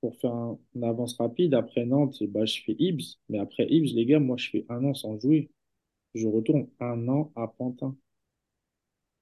[0.00, 3.18] pour faire un, une avance rapide, après Nantes, bah, je fais Ibs.
[3.28, 5.50] Mais après Ibs, les gars, moi, je fais un an sans jouer.
[6.14, 7.96] Je retourne un an à Pantin.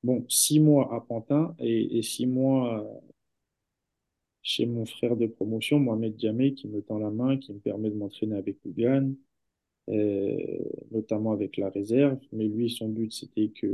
[0.03, 3.01] Bon, six mois à Pantin et, six mois euh,
[4.43, 7.91] chez mon frère de promotion, Mohamed Diamé, qui me tend la main, qui me permet
[7.91, 9.15] de m'entraîner avec Ougan,
[9.91, 10.59] euh,
[10.93, 12.19] notamment avec la réserve.
[12.33, 13.67] Mais lui, son but, c'était que,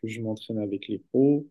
[0.00, 1.46] que je m'entraîne avec les pros.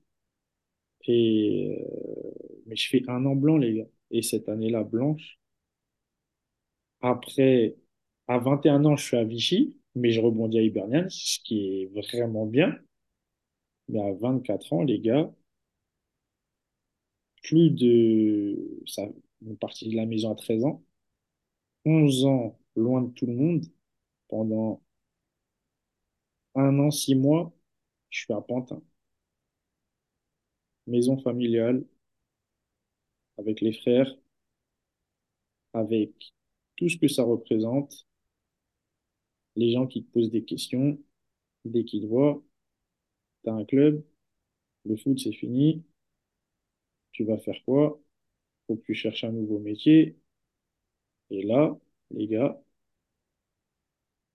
[1.08, 3.88] Et, euh, mais je fais un an blanc, les gars.
[4.12, 5.39] Et cette année-là, blanche.
[7.02, 7.76] Après,
[8.30, 11.86] à 21 ans, je suis à Vichy, mais je rebondis à Hibernian, ce qui est
[11.88, 12.80] vraiment bien.
[13.89, 15.30] Mais à 24 ans, les gars,
[17.43, 18.82] plus de...
[18.86, 19.04] Ça,
[19.45, 20.84] on est parti de la maison à 13 ans.
[21.86, 23.66] 11 ans loin de tout le monde.
[24.30, 24.82] Pendant
[26.54, 27.52] un an, six mois,
[28.12, 28.82] je suis à Pantin.
[30.89, 31.85] Maison familiale,
[33.39, 34.15] avec les frères,
[35.73, 36.11] avec
[36.75, 38.05] tout ce que ça représente,
[39.55, 40.97] les gens qui te posent des questions,
[41.65, 42.43] dès qu'ils te voient,
[43.43, 44.01] tu as un club,
[44.85, 45.83] le foot c'est fini,
[47.11, 48.01] tu vas faire quoi?
[48.67, 50.17] Faut que tu cherches un nouveau métier.
[51.31, 51.75] Et là,
[52.11, 52.61] les gars,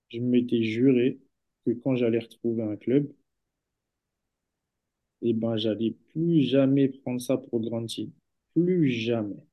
[0.08, 1.18] je m'étais juré
[1.66, 3.12] que quand j'allais retrouver un club,
[5.24, 8.10] eh ben, j'allais plus jamais prendre ça pour granted.
[8.54, 9.44] Plus jamais.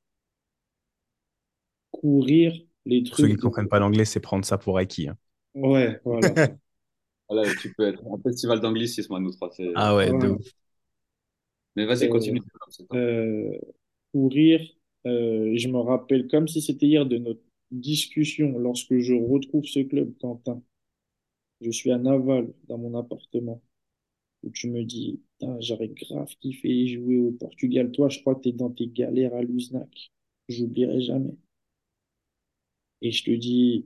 [1.92, 2.52] Courir
[2.86, 5.08] les Pour ceux qui trucs ne comprennent pas l'anglais, c'est prendre ça pour acquis.
[5.08, 5.18] hein.
[5.56, 6.36] Ouais, voilà.
[7.30, 9.52] Voilà, tu peux être un festival d'anglicisme à nous trois.
[9.52, 10.30] c'est- Ah ouais, de Ouais.
[10.30, 10.46] ouf.
[11.76, 12.42] Mais vas-y, Euh, continue.
[12.94, 13.58] euh,
[14.14, 14.62] courir,
[15.06, 17.42] euh, je me rappelle comme si c'était hier de notre
[17.72, 20.62] discussion lorsque je retrouve ce club, Quentin.
[21.62, 23.62] Je suis à Naval, dans mon appartement,
[24.44, 25.22] où tu me dis,
[25.60, 27.92] j'aurais grave kiffé jouer au Portugal.
[27.92, 30.12] Toi, je crois que tu es dans tes galères à Luznac.
[30.50, 31.36] J'oublierai jamais.
[33.02, 33.86] Et je te dis,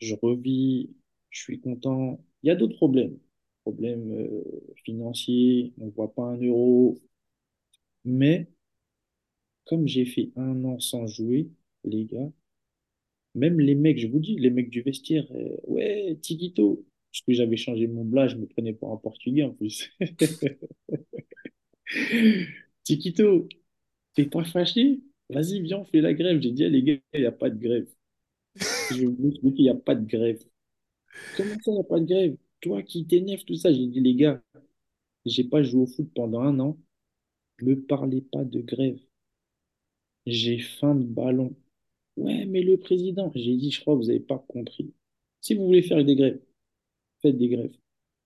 [0.00, 0.90] je revis,
[1.30, 2.20] je suis content.
[2.42, 3.18] Il y a d'autres problèmes.
[3.62, 4.42] Problèmes euh,
[4.84, 7.00] financiers, on ne voit pas un euro.
[8.04, 8.48] Mais
[9.64, 11.50] comme j'ai fait un an sans jouer,
[11.82, 12.30] les gars,
[13.34, 17.32] même les mecs, je vous dis, les mecs du vestiaire, euh, ouais, Tiquito, parce que
[17.34, 19.90] j'avais changé mon blase, je me prenais pour un Portugais en plus.
[22.84, 23.48] Tiquito,
[24.14, 25.00] t'es pas fâché?
[25.28, 26.40] Vas-y, viens, on fait la grève.
[26.40, 27.86] J'ai dit, les gars, il n'y a pas de grève.
[28.56, 30.42] Je vous expliquer, il n'y a pas de grève.
[31.36, 32.36] Comment ça, il n'y a pas de grève?
[32.62, 33.72] Toi qui t'énerves, tout ça.
[33.72, 34.42] J'ai dit, les gars,
[35.26, 36.78] j'ai pas joué au foot pendant un an.
[37.60, 38.98] Me parlez pas de grève.
[40.26, 41.54] J'ai faim de ballon.
[42.16, 44.92] Ouais, mais le président, j'ai dit, je crois que vous n'avez pas compris.
[45.40, 46.40] Si vous voulez faire des grèves,
[47.22, 47.76] faites des grèves.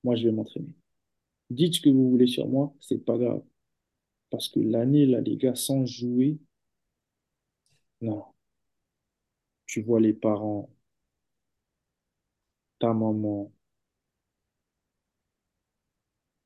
[0.04, 0.74] Moi, je vais m'entraîner.
[1.50, 3.42] Dites ce que vous voulez sur moi, c'est pas grave.
[4.30, 6.38] Parce que l'année, là, les gars, sans jouer,
[8.00, 8.24] non.
[9.64, 10.70] Tu vois les parents,
[12.78, 13.52] ta maman.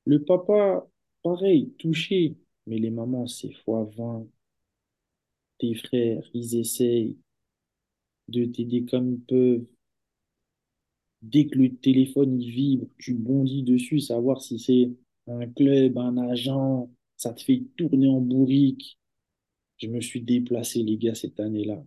[0.04, 0.86] Le papa,
[1.22, 2.36] pareil, touché.
[2.66, 4.26] Mais les mamans, c'est fois 20.
[5.58, 7.16] Tes frères, ils essayent
[8.28, 9.66] de t'aider comme ils peuvent.
[11.22, 14.90] Dès que le téléphone vibre, tu bondis dessus, savoir si c'est
[15.26, 18.98] un club, un agent, ça te fait tourner en bourrique.
[19.78, 21.82] Je me suis déplacé, les gars, cette année-là.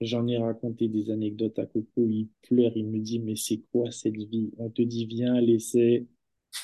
[0.00, 2.06] J'en ai raconté des anecdotes à Coco.
[2.08, 4.50] Il pleure, il me dit, mais c'est quoi cette vie?
[4.58, 6.06] On te dit, viens, l'essai,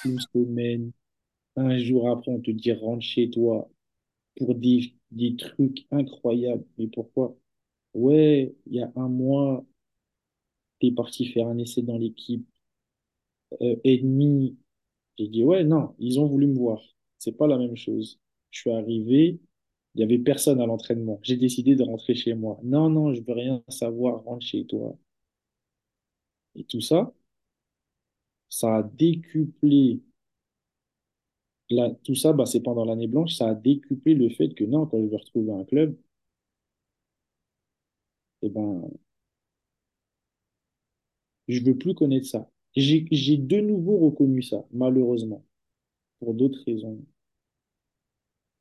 [0.04, 0.92] une semaine.
[1.56, 3.70] Un jour après, on te dit, rentre chez toi
[4.36, 6.64] pour des, des trucs incroyables.
[6.78, 7.36] Mais pourquoi?
[7.94, 9.64] Ouais, il y a un mois,
[10.82, 12.46] t'es parti faire un essai dans l'équipe
[13.62, 14.58] euh, ennemie.
[15.18, 16.82] J'ai dit, ouais, non, ils ont voulu me voir.
[17.18, 18.20] C'est pas la même chose.
[18.50, 19.40] Je suis arrivé,
[19.94, 21.20] il y avait personne à l'entraînement.
[21.22, 22.60] J'ai décidé de rentrer chez moi.
[22.64, 24.96] Non, non, je veux rien savoir, rentre chez toi.
[26.54, 27.12] Et tout ça,
[28.48, 30.00] ça a décuplé.
[31.70, 34.86] La, tout ça, bah, c'est pendant l'année blanche, ça a décuplé le fait que non,
[34.86, 35.96] quand je vais retrouver un club,
[38.42, 38.90] eh ben,
[41.48, 42.50] je veux plus connaître ça.
[42.76, 43.02] J'ai,
[43.38, 45.44] de nouveau reconnu ça, malheureusement,
[46.20, 47.00] pour d'autres raisons.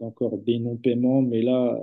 [0.02, 1.80] Encore des non-paiements, mais là,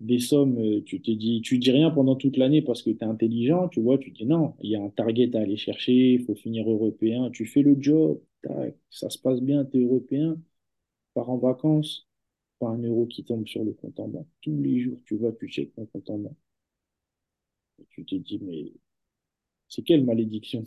[0.00, 3.04] des sommes, tu te dis, tu dis rien pendant toute l'année parce que tu es
[3.04, 6.24] intelligent, tu vois, tu dis non, il y a un target à aller chercher, il
[6.24, 10.36] faut finir européen, tu fais le job, tac, ça se passe bien, tu es européen,
[11.14, 12.08] pars en vacances,
[12.60, 14.28] pas un euro qui tombe sur le compte en banque.
[14.42, 16.36] Tous les jours, tu vois, tu checkes ton compte en banque.
[17.90, 18.72] Tu te dis, mais
[19.68, 20.64] c'est quelle malédiction?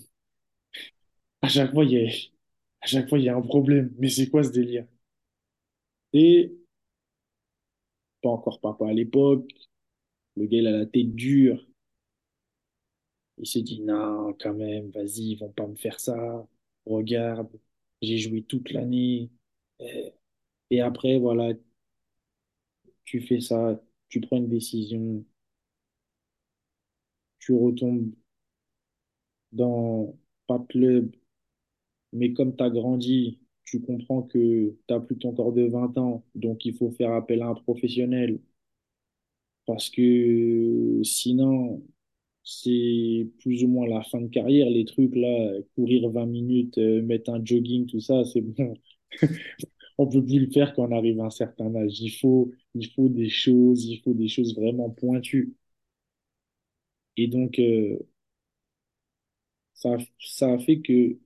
[1.42, 2.10] À chaque fois, il y a,
[2.88, 3.94] chaque fois, il y a un problème.
[4.00, 4.86] Mais c'est quoi ce délire?
[6.14, 6.52] Et
[8.22, 9.52] pas encore papa à l'époque,
[10.38, 11.66] le gars, il a la tête dure.
[13.40, 16.48] Il s'est dit, non, quand même, vas-y, ils vont pas me faire ça.
[16.86, 17.50] Regarde,
[18.04, 19.30] j'ai joué toute l'année.
[20.72, 21.54] Et après, voilà,
[23.06, 25.26] tu fais ça, tu prends une décision,
[27.40, 28.12] tu retombes
[29.52, 30.16] dans
[30.48, 31.12] pas club,
[32.14, 36.24] mais comme tu as grandi, tu comprends que tu plus ton corps de 20 ans,
[36.36, 38.40] donc il faut faire appel à un professionnel,
[39.66, 41.84] parce que sinon,
[42.44, 47.02] c'est plus ou moins la fin de carrière, les trucs là, courir 20 minutes, euh,
[47.04, 48.76] mettre un jogging, tout ça, c'est bon.
[49.98, 52.00] On peut plus le faire quand on arrive à un certain âge.
[52.02, 55.54] Il faut, il faut des choses, il faut des choses vraiment pointues.
[57.20, 58.00] Et donc, euh,
[59.74, 61.18] ça, ça a fait que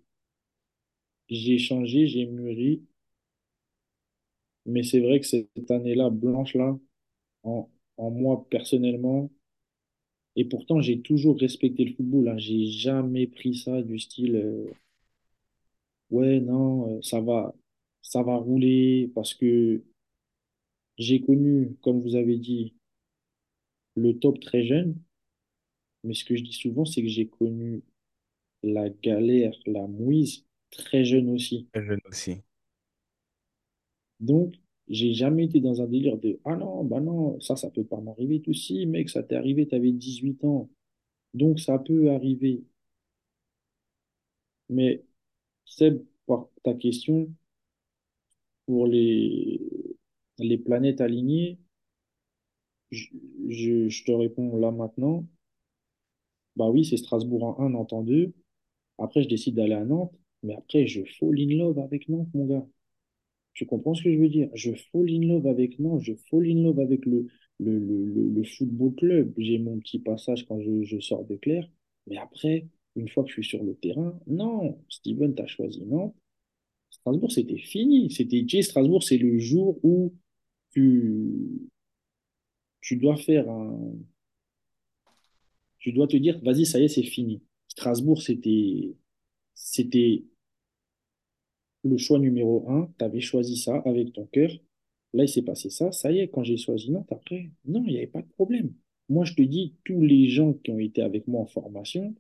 [1.27, 2.81] j'ai changé, j'ai mûri.
[4.65, 6.77] Mais c'est vrai que cette année-là, blanche-là,
[7.43, 9.31] en, en moi personnellement,
[10.35, 12.27] et pourtant j'ai toujours respecté le football.
[12.29, 14.65] Hein, j'ai jamais pris ça du style, euh,
[16.11, 17.53] ouais, non, euh, ça va,
[18.01, 19.83] ça va rouler parce que
[20.97, 22.73] j'ai connu, comme vous avez dit,
[23.95, 24.99] le top très jeune.
[26.04, 27.84] Mais ce que je dis souvent, c'est que j'ai connu
[28.64, 31.70] la galère, la mouise très jeune aussi.
[31.72, 32.43] Très jeune aussi.
[34.20, 34.56] Donc,
[34.88, 38.01] j'ai jamais été dans un délire de Ah non, bah non, ça, ça peut pas
[38.01, 40.70] m'arriver tout si, mec, ça t'est arrivé, t'avais 18 ans.
[41.36, 42.64] Donc, ça peut arriver.
[44.70, 45.06] Mais,
[45.66, 45.93] c'est
[46.28, 47.34] par ta question,
[48.66, 49.62] pour les,
[50.39, 51.60] les planètes alignées,
[52.91, 53.08] je,
[53.49, 55.26] je, je te réponds là maintenant.
[56.56, 58.34] Bah oui, c'est Strasbourg en un Nantes en 2.
[58.99, 60.14] Après, je décide d'aller à Nantes.
[60.43, 62.66] Mais après, je fall in love avec Nantes, mon gars.
[63.54, 64.49] Tu comprends ce que je veux dire?
[64.56, 67.28] Je fall in love avec Nantes, je fall in love avec le,
[67.60, 69.34] le, le, le, football club.
[69.38, 71.70] J'ai mon petit passage quand je, je sors de Claire.
[72.08, 76.16] Mais après, une fois que je suis sur le terrain, non, Steven, t'as choisi Nantes.
[76.89, 78.12] Strasbourg, c'était fini.
[78.12, 80.14] C'était, Strasbourg, c'est le jour où
[80.72, 81.70] tu,
[82.82, 83.93] tu dois faire un,
[85.84, 87.43] tu dois te dire, vas-y, ça y est, c'est fini.
[87.67, 88.95] Strasbourg, c'était,
[89.55, 90.25] c'était
[91.86, 94.49] le choix numéro un, tu avais choisi ça avec ton cœur.
[95.13, 95.91] Là, il s'est passé ça.
[95.93, 98.73] Ça y est, quand j'ai choisi Nantes, après, non, il n'y avait pas de problème.
[99.09, 102.15] Moi, je te dis, tous les gens qui ont été avec moi en formation,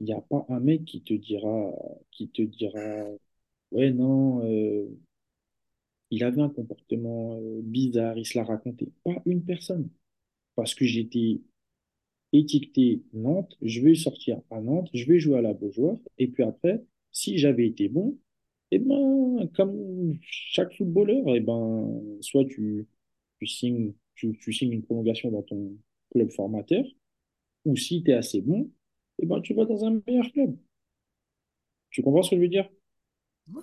[0.00, 1.72] il n'y a pas un mec qui te dira,
[2.10, 3.04] qui te dira,
[3.72, 4.88] ouais, non, euh,
[6.10, 8.92] il avait un comportement euh, bizarre, il se l'a raconté.
[9.04, 9.88] Pas une personne.
[10.56, 11.40] Parce que j'étais
[12.32, 16.42] étiqueté Nantes, je vais sortir à Nantes, je vais jouer à la Beaujoire, et puis
[16.44, 18.18] après, si j'avais été bon,
[18.70, 22.86] eh ben, comme chaque footballeur, eh ben, soit tu,
[23.38, 25.72] tu signes, tu, tu signes une prolongation dans ton
[26.12, 26.84] club formateur,
[27.64, 28.70] ou si tu es assez bon,
[29.18, 30.56] eh ben, tu vas dans un meilleur club.
[31.90, 32.68] Tu comprends ce que je veux dire?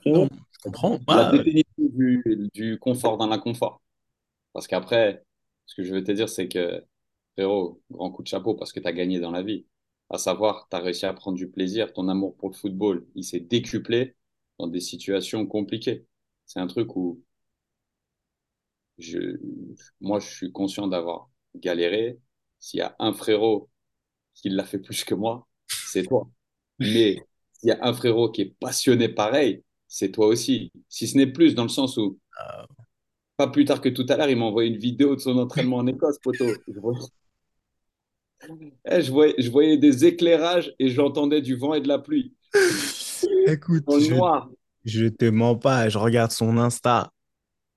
[0.06, 1.00] Non, je comprends.
[1.08, 3.82] La Ah, euh, définition du, du confort dans l'inconfort.
[4.54, 5.24] Parce qu'après,
[5.66, 6.84] ce que je veux te dire, c'est que,
[7.38, 9.66] frérot, grand coup de chapeau parce que tu as gagné dans la vie.
[10.10, 13.24] À savoir, tu as réussi à prendre du plaisir, ton amour pour le football, il
[13.24, 14.16] s'est décuplé
[14.58, 16.06] dans des situations compliquées.
[16.46, 17.22] C'est un truc où
[18.98, 19.38] je,
[20.02, 22.20] moi, je suis conscient d'avoir galéré.
[22.60, 23.70] S'il y a un frérot
[24.34, 26.28] qui l'a fait plus que moi, c'est toi.
[26.80, 27.18] Mais
[27.54, 30.72] s'il y a un frérot qui est passionné pareil, c'est toi aussi.
[30.90, 32.18] Si ce n'est plus, dans le sens où,
[33.36, 35.78] pas plus tard que tout à l'heure, il m'a envoyé une vidéo de son entraînement
[35.78, 36.46] en Écosse, poto.
[36.68, 36.80] Je
[38.90, 42.34] eh, je voyais, je voyais des éclairages et j'entendais du vent et de la pluie.
[43.48, 44.50] écoute, Dans le je, noir.
[44.86, 47.12] je te mens pas, je regarde son Insta,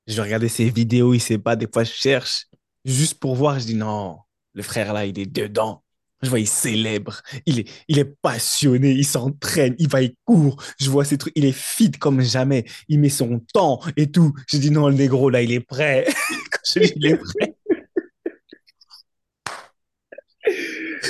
[0.06, 2.46] je regarder ses vidéos, il sait pas, des fois je cherche,
[2.84, 4.18] juste pour voir, je dis non,
[4.54, 5.82] le frère là, il est dedans.
[6.22, 10.62] Je vois, il célèbre, il est, il est passionné, il s'entraîne, il va, il court.
[10.78, 14.34] Je vois ces trucs, il est fit comme jamais, il met son temps et tout.
[14.46, 16.04] Je dis non, le négro là, il est prêt.
[16.52, 17.56] Quand je dis il est prêt,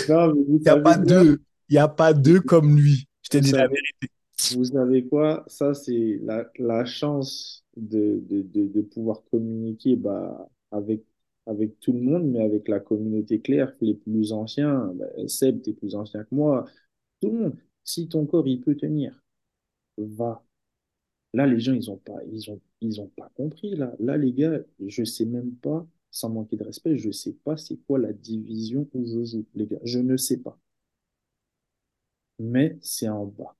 [0.09, 1.41] Non, mais Il n'y a pas deux.
[1.68, 3.07] Il n'y a pas deux comme lui.
[3.22, 4.09] Je te Vous dis la vérité.
[4.51, 5.45] vous savez quoi?
[5.49, 11.05] Ça, c'est la, la chance de, de, de, de pouvoir communiquer bah, avec,
[11.47, 14.93] avec tout le monde, mais avec la communauté claire, les plus anciens.
[14.95, 16.66] Bah, Seb, t'es plus ancien que moi.
[17.20, 17.57] Tout le monde.
[17.84, 19.22] Si ton corps, il peut tenir,
[19.99, 20.45] va.
[21.34, 23.76] Là, les gens, ils ont pas, ils ont, ils ont pas compris.
[23.76, 27.56] Là, là, les gars, je sais même pas, sans manquer de respect, je sais pas
[27.56, 29.78] c'est quoi la division où je joue, les gars.
[29.84, 30.58] Je ne sais pas.
[32.40, 33.54] Mais c'est en bas.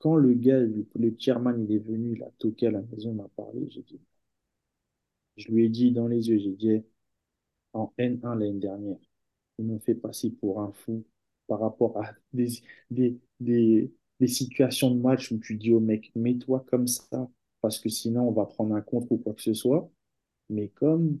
[0.00, 3.12] Quand le gars, le, le chairman, il est venu, il a toqué à la maison,
[3.12, 4.00] il m'a parlé, j'ai dit,
[5.36, 6.82] je lui ai dit dans les yeux, j'ai dit,
[7.74, 8.98] en N1 l'année dernière,
[9.58, 11.04] ils m'ont fait passer pour un fou
[11.48, 12.48] par rapport à des,
[12.90, 17.30] des, des, des situations de match où tu dis au mec, mets-toi comme ça,
[17.62, 19.90] parce que sinon on va prendre un contre ou quoi que ce soit.
[20.50, 21.18] Mais comme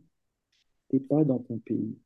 [0.88, 1.96] t'es pas dans ton pays,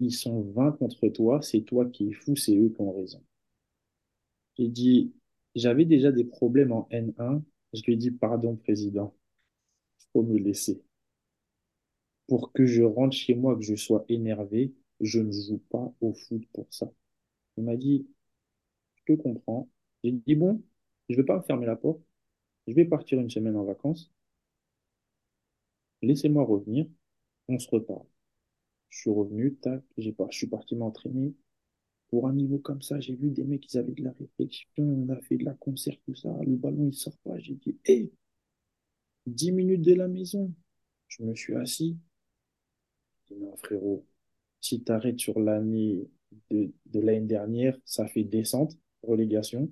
[0.00, 3.22] ils sont 20 contre toi, c'est toi qui es fou, c'est eux qui ont raison.
[4.56, 5.12] J'ai dit,
[5.54, 7.42] j'avais déjà des problèmes en N1,
[7.74, 9.14] je lui ai dit, pardon, président,
[10.12, 10.82] faut me laisser.
[12.26, 16.12] Pour que je rentre chez moi, que je sois énervé, je ne joue pas au
[16.14, 16.90] foot pour ça.
[17.58, 18.06] Il m'a dit,
[18.96, 19.68] je te comprends.
[20.04, 20.62] J'ai dit, bon,
[21.08, 22.02] je vais pas me fermer la porte.
[22.68, 24.12] Je vais partir une semaine en vacances.
[26.02, 26.86] Laissez-moi revenir.
[27.48, 28.06] On se reparle.
[28.90, 31.34] Je suis revenu, tac, j'ai pas, je suis parti m'entraîner.
[32.10, 35.08] Pour un niveau comme ça, j'ai vu des mecs, ils avaient de la réflexion, on
[35.10, 36.30] a fait de la concert, tout ça.
[36.46, 37.38] Le ballon, il sort pas.
[37.38, 38.12] J'ai dit, hé,
[39.26, 40.52] 10 minutes de la maison.
[41.08, 41.98] Je me suis assis.
[43.28, 44.06] J'ai dit, non, frérot,
[44.60, 46.08] si tu arrêtes sur l'année
[46.50, 49.70] de, de l'année dernière, ça fait descente, relégation.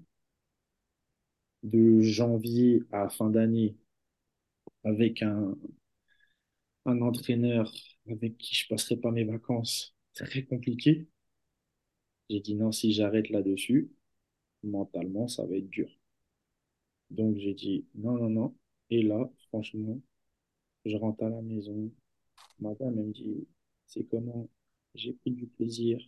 [1.63, 3.75] De janvier à fin d'année,
[4.85, 5.57] avec un,
[6.91, 7.73] un entraîneur
[8.11, 11.09] avec qui je passerai pas mes vacances, très compliqué.
[12.31, 13.93] J'ai dit non, si j'arrête là-dessus,
[14.63, 15.91] mentalement, ça va être dur.
[17.11, 18.57] Donc j'ai dit non, non, non.
[18.91, 20.01] Et là, franchement,
[20.85, 21.93] je rentre à la maison.
[22.61, 23.49] Ma femme, me dit,
[23.87, 24.49] c'est comment?
[24.95, 26.01] J'ai pris du plaisir.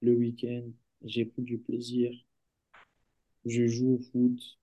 [0.00, 0.70] Le week-end,
[1.04, 2.12] j'ai pris du plaisir.
[3.46, 4.58] Je joue au foot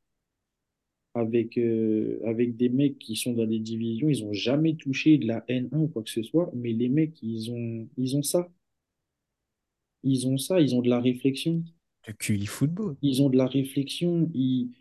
[1.16, 4.09] avec, euh, avec des mecs qui sont dans des divisions.
[4.09, 6.51] Ils ont jamais touché de la N1 ou quoi que ce soit.
[6.55, 8.49] Mais les mecs, ils ont, ils ont ça.
[10.03, 10.61] Ils ont ça.
[10.61, 11.64] Ils ont de la réflexion.
[12.07, 12.97] Le QI football.
[13.01, 14.30] Ils ont de la réflexion.
[14.34, 14.72] Ils,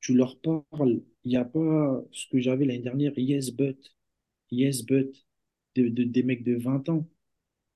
[0.00, 1.02] tu leur parles.
[1.24, 3.18] Il n'y a pas ce que j'avais l'année dernière.
[3.18, 3.94] Yes, but.
[4.50, 5.26] Yes, but.
[5.76, 7.06] De, de- des mecs de 20 ans.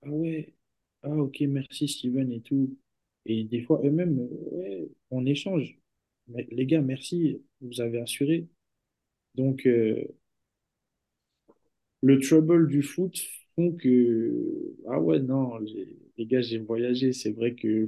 [0.02, 0.54] Ah ouais.
[1.02, 2.76] Ah ok, merci Steven et tout.
[3.26, 4.18] Et des fois, eux-mêmes,
[4.52, 5.78] ouais, on échange.
[6.28, 7.42] Les gars, merci.
[7.60, 8.46] Vous avez assuré.
[9.36, 10.04] Donc, euh,
[12.02, 13.18] le trouble du foot
[13.56, 14.74] font que...
[14.88, 17.12] Ah ouais, non, les, gars, j'ai voyagé.
[17.12, 17.86] C'est vrai que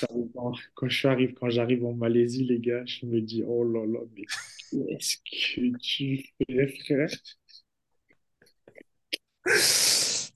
[0.00, 4.24] quand en- quand j'arrive en Malaisie, les gars, je me dis, oh là là, mais
[4.70, 7.10] qu'est-ce que tu fais, frère?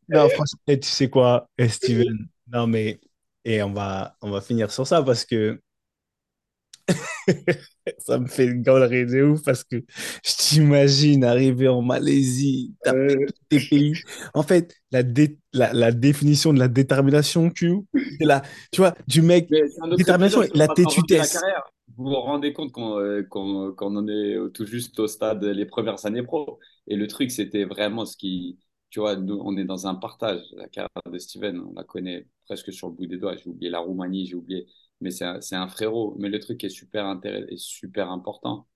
[0.09, 2.28] Non, franchement, tu sais quoi, Steven?
[2.51, 3.01] Non, mais
[3.45, 5.61] et on va, on va finir sur ça parce que
[7.99, 9.76] ça me fait une galerie de ouf parce que
[10.24, 14.01] je t'imagine arriver en Malaisie, taper Euh, tous tes pays.
[14.35, 17.81] En fait, la, dé- la, la définition de la détermination, Q,
[18.18, 19.55] c'est la, tu vois, du mec,
[19.97, 21.29] détermination, la tétutesse.
[21.29, 21.64] carrière.
[21.97, 25.66] Vous vous rendez compte qu'on euh, qu'on- qu'on en est tout juste au stade les
[25.66, 26.59] premières années pro.
[26.87, 28.59] Et le truc, c'était vraiment ce qui,
[28.91, 30.43] tu vois, nous, on est dans un partage.
[30.57, 33.37] La carrière de Steven, on la connaît presque sur le bout des doigts.
[33.37, 34.66] J'ai oublié la Roumanie, j'ai oublié,
[35.01, 36.16] mais c'est un, frérot.
[36.18, 38.66] Mais le truc qui est super intéressant et super important,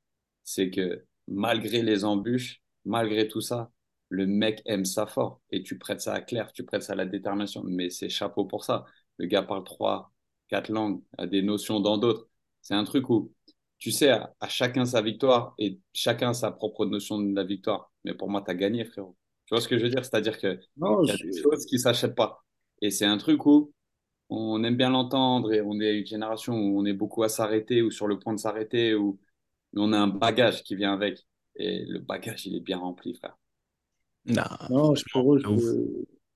[0.45, 3.71] c'est que malgré les embûches, malgré tout ça,
[4.09, 5.41] le mec aime ça fort.
[5.51, 7.63] Et tu prêtes ça à Claire, tu prêtes ça à la détermination.
[7.65, 8.85] Mais c'est chapeau pour ça.
[9.19, 10.13] Le gars parle trois,
[10.49, 12.29] quatre langues, a des notions dans d'autres.
[12.61, 13.33] C'est un truc où,
[13.79, 17.91] tu sais, à, à chacun sa victoire et chacun sa propre notion de la victoire.
[18.05, 19.17] Mais pour moi, tu as gagné, frérot.
[19.47, 20.05] Tu vois ce que je veux dire?
[20.05, 22.45] C'est-à-dire qu'il y a je- des choses qui s'achètent pas.
[22.81, 23.73] Et c'est un truc où
[24.35, 27.83] on aime bien l'entendre et on est une génération où on est beaucoup à s'arrêter
[27.83, 29.19] ou sur le point de s'arrêter ou
[29.75, 31.27] on a un bagage qui vient avec.
[31.57, 33.39] Et le bagage, il est bien rempli, frère.
[34.25, 35.05] Non, non, je,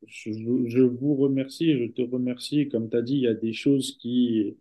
[0.07, 2.69] je, je vous remercie, je te remercie.
[2.69, 4.57] Comme tu as dit, il y a des choses qui...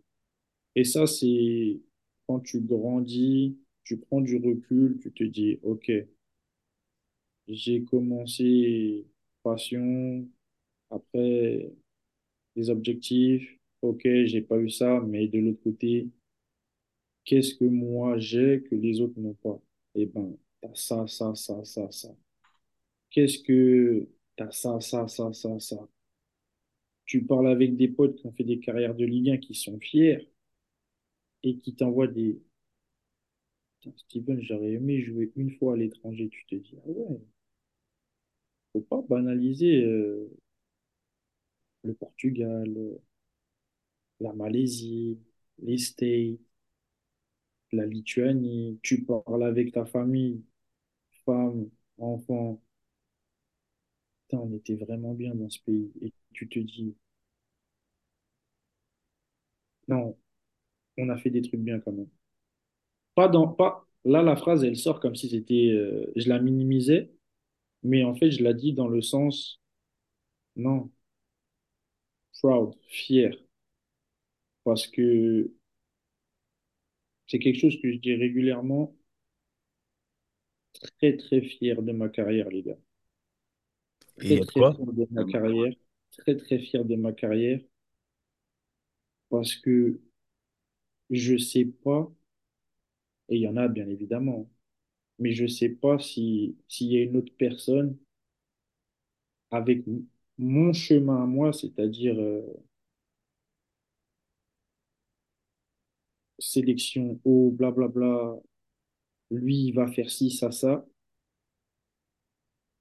[0.74, 1.80] Et ça, c'est
[2.26, 5.90] quand tu grandis, tu prends du recul, tu te dis, OK,
[7.48, 9.06] j'ai commencé
[9.42, 10.26] passion,
[10.90, 11.72] après
[12.56, 16.08] des objectifs, OK, j'ai pas eu ça, mais de l'autre côté,
[17.24, 19.60] qu'est-ce que moi j'ai que les autres n'ont pas?
[19.94, 22.16] Eh ben, t'as ça, ça, ça, ça, ça.
[23.10, 25.88] Qu'est-ce que t'as ça, ça, ça, ça, ça?
[27.06, 29.78] tu parles avec des potes qui ont fait des carrières de Ligue 1 qui sont
[29.80, 30.28] fiers
[31.42, 32.42] et qui t'envoient des.
[33.96, 36.28] Steven, j'aurais aimé jouer une fois à l'étranger.
[36.28, 37.20] Tu te dis, ah ouais,
[38.72, 40.28] faut pas banaliser euh,
[41.86, 42.98] le Portugal, euh,
[44.20, 45.18] la Malaisie,
[45.58, 45.78] les
[47.70, 48.80] la Lituanie.
[48.82, 50.42] Tu parles avec ta famille,
[51.26, 52.60] femme, enfant.
[54.28, 55.90] Putain, on était vraiment bien dans ce pays.
[56.00, 56.94] Et tu te dis,
[59.88, 60.16] non,
[60.98, 62.10] on a fait des trucs bien quand même.
[63.14, 67.10] Pas dans, pas, là, la phrase, elle sort comme si c'était, euh, je la minimisais,
[67.82, 69.60] mais en fait, je la dis dans le sens,
[70.56, 70.90] non,
[72.40, 73.32] proud, fier,
[74.64, 75.50] parce que
[77.28, 78.92] c'est quelque chose que je dis régulièrement,
[80.98, 82.78] très, très fier de ma carrière, les gars.
[84.18, 85.72] Très, Et très fier de ma carrière,
[86.18, 87.60] très, très fier de ma carrière,
[89.30, 90.00] parce que
[91.10, 92.12] je sais pas,
[93.28, 94.50] et il y en a bien évidemment,
[95.20, 97.98] mais je sais pas si, s'il y a une autre personne
[99.50, 99.84] avec
[100.38, 102.40] mon chemin à moi, c'est-à-dire euh,
[106.38, 108.36] sélection haut, blablabla,
[109.30, 110.84] lui, il va faire ci, ça, ça.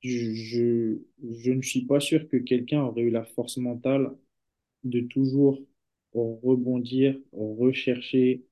[0.01, 0.99] Je, je,
[1.33, 4.11] je ne suis pas sûr que quelqu'un aurait eu la force mentale
[4.83, 5.61] de toujours
[6.13, 8.45] rebondir, rechercher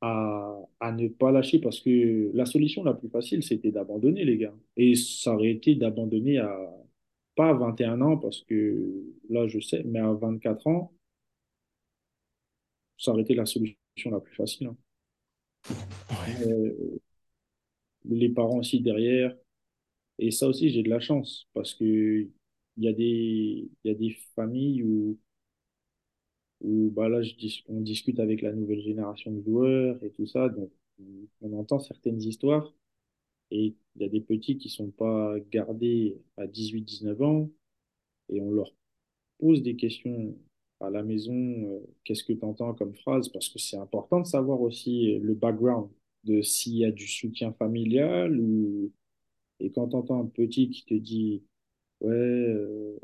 [0.00, 4.38] à, à ne pas lâcher parce que la solution la plus facile, c'était d'abandonner, les
[4.38, 4.54] gars.
[4.76, 6.56] Et ça aurait été d'abandonner à,
[7.38, 10.92] pas à 21 ans, parce que là, je sais, mais à 24 ans,
[12.98, 13.78] ça aurait été la solution
[14.10, 14.66] la plus facile.
[14.68, 14.76] hein.
[16.26, 16.98] Euh,
[18.04, 19.34] les parents aussi derrière.
[20.18, 21.84] Et ça aussi, j'ai de la chance parce que
[22.78, 25.18] il y a des, il y a des familles où,
[26.60, 30.26] où bah là, je dis, on discute avec la nouvelle génération de joueurs et tout
[30.26, 30.48] ça.
[30.48, 30.70] Donc,
[31.42, 32.72] on entend certaines histoires
[33.50, 37.50] et il y a des petits qui sont pas gardés à 18-19 ans
[38.30, 38.72] et on leur
[39.40, 40.36] pose des questions
[40.80, 43.28] à la maison, euh, qu'est-ce que tu entends comme phrase?
[43.30, 45.90] Parce que c'est important de savoir aussi le background
[46.24, 48.92] de s'il y a du soutien familial ou
[49.60, 51.42] et quand tu entends un petit qui te dit
[52.00, 52.98] ouais euh,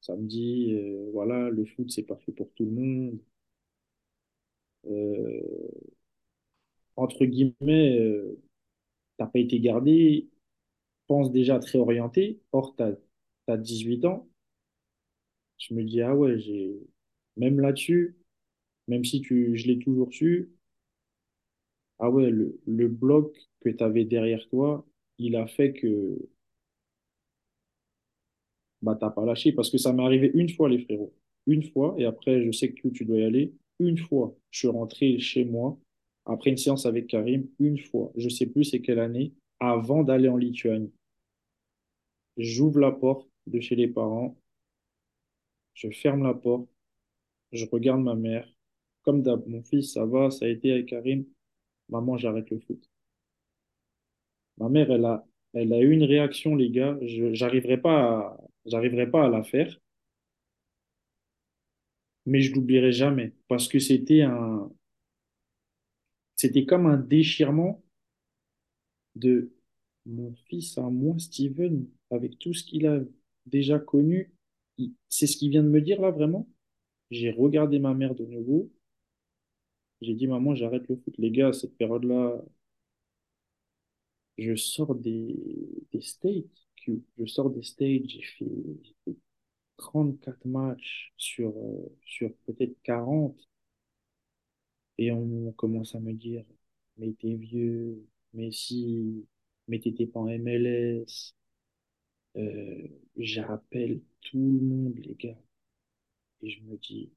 [0.00, 3.18] samedi euh, voilà le foot c'est pas fait pour tout le monde
[4.86, 5.40] euh,
[6.96, 7.98] entre guillemets
[9.18, 10.28] t'as pas été gardé
[11.08, 12.92] pense déjà très orienté or t'as
[13.46, 14.28] t'as 18 ans.
[15.58, 16.36] Je me dis ah ouais
[17.36, 18.16] même là-dessus
[18.88, 20.50] même si tu je l'ai toujours su
[22.00, 24.84] ah ouais le, le bloc que tu avais derrière toi
[25.18, 26.18] il a fait que
[28.82, 29.52] bah t'as pas lâché.
[29.52, 31.14] Parce que ça m'est arrivé une fois les frérots.
[31.46, 33.54] Une fois et après je sais que tu dois y aller.
[33.78, 35.78] Une fois je suis rentré chez moi
[36.28, 40.28] après une séance avec Karim une fois je sais plus c'est quelle année avant d'aller
[40.28, 40.92] en Lituanie.
[42.36, 44.36] J'ouvre la porte de chez les parents.
[45.74, 46.68] Je ferme la porte.
[47.52, 48.48] Je regarde ma mère.
[49.02, 51.24] Comme d'hab mon fils ça va ça a été avec Karim.
[51.88, 52.88] Maman j'arrête le foot.
[54.58, 56.98] Ma mère elle a elle a eu une réaction les gars.
[57.32, 58.36] J'arriverai pas
[59.10, 59.78] pas à la faire.
[62.26, 64.57] Mais je l'oublierai jamais parce que c'était un
[66.38, 67.82] C'était comme un déchirement
[69.16, 69.52] de
[70.06, 73.00] mon fils à moi, Steven, avec tout ce qu'il a
[73.46, 74.32] déjà connu.
[75.08, 76.48] C'est ce qu'il vient de me dire là, vraiment.
[77.10, 78.70] J'ai regardé ma mère de nouveau.
[80.00, 81.14] J'ai dit, maman, j'arrête le foot.
[81.18, 82.42] Les gars, à cette période-là,
[84.38, 85.36] je sors des,
[85.92, 86.00] des
[87.18, 89.16] Je sors des fait, j'ai fait
[89.76, 93.36] 34 matchs sur, euh, sur peut-être 40.
[94.98, 96.44] Et on commence à me dire,
[96.98, 99.26] mais t'es vieux, mais si,
[99.68, 101.34] mais t'étais pas en MLS.
[102.36, 105.38] Euh, j'appelle tout le monde, les gars.
[106.42, 107.12] Et je me dis,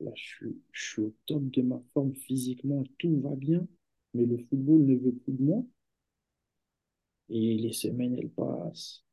[0.00, 3.66] là, je suis, je suis au top de ma forme physiquement, tout va bien,
[4.14, 5.64] mais le football ne veut plus de moi.
[7.30, 9.04] Et les semaines, elles passent.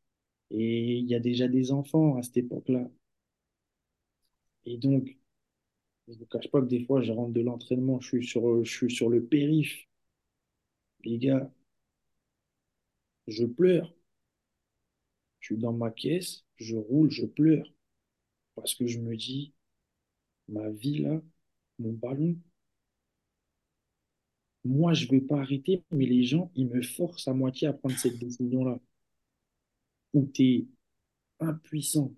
[0.51, 2.89] Et il y a déjà des enfants à cette époque-là.
[4.65, 5.17] Et donc,
[6.07, 8.63] je ne vous cache pas que des fois, je rentre de l'entraînement, je suis sur,
[8.63, 9.87] je suis sur le périph.
[11.03, 11.51] Les gars,
[13.27, 13.93] je pleure.
[15.39, 17.65] Je suis dans ma caisse, je roule, je pleure.
[18.55, 19.53] Parce que je me dis,
[20.49, 21.21] ma vie là,
[21.79, 22.37] mon ballon,
[24.65, 27.97] moi, je vais pas arrêter, mais les gens, ils me forcent à moitié à prendre
[27.97, 28.79] cette décision-là.
[30.13, 30.67] Où tu es
[31.39, 32.13] impuissant,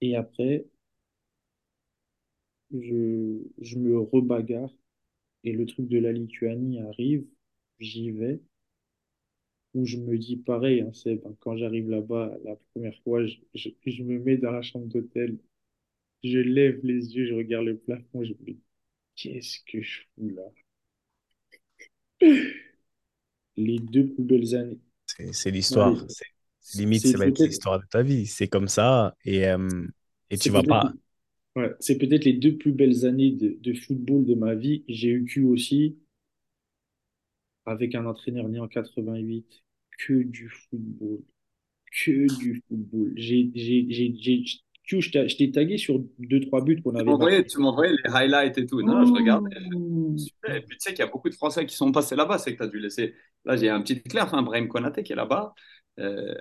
[0.00, 0.66] Et après,
[2.72, 4.70] je, je me rebagarre
[5.44, 7.26] et le truc de la Lituanie arrive,
[7.80, 8.40] j'y vais,
[9.74, 13.36] où je me dis pareil, hein, c'est, ben, quand j'arrive là-bas, la première fois, je,
[13.54, 15.38] je, je me mets dans la chambre d'hôtel,
[16.24, 18.60] je lève les yeux, je regarde le plafond, je me dis,
[19.16, 20.44] qu'est-ce que je fous là?
[23.58, 24.80] Les deux plus belles années.
[25.32, 26.06] C'est l'histoire.
[26.06, 26.16] Allez,
[26.60, 28.26] C'est limite, c'est ça va être l'histoire de ta vie.
[28.26, 29.68] C'est comme ça et, euh,
[30.30, 30.92] et tu vas pas.
[31.58, 34.84] Ouais, c'est peut-être les deux plus belles années de, de football de ma vie.
[34.88, 35.98] J'ai eu Q aussi,
[37.66, 39.46] avec un entraîneur né en 88,
[39.98, 41.18] que du football.
[42.04, 43.12] que du football.
[43.16, 44.44] J'ai, j'ai, j'ai, j'ai,
[44.84, 48.10] Q, je t'ai je t'ai tagué sur deux, trois buts qu'on avait tu m'envoyais les
[48.10, 48.80] highlights et tout.
[48.82, 49.56] Non, je regardais.
[50.16, 50.56] Super.
[50.56, 52.38] Et puis tu sais qu'il y a beaucoup de Français qui sont passés là-bas.
[52.38, 53.14] C'est que tu as dû laisser.
[53.44, 55.54] Là, j'ai un petit clair, hein, Brahim Konaté qui est là-bas,
[55.98, 56.34] euh,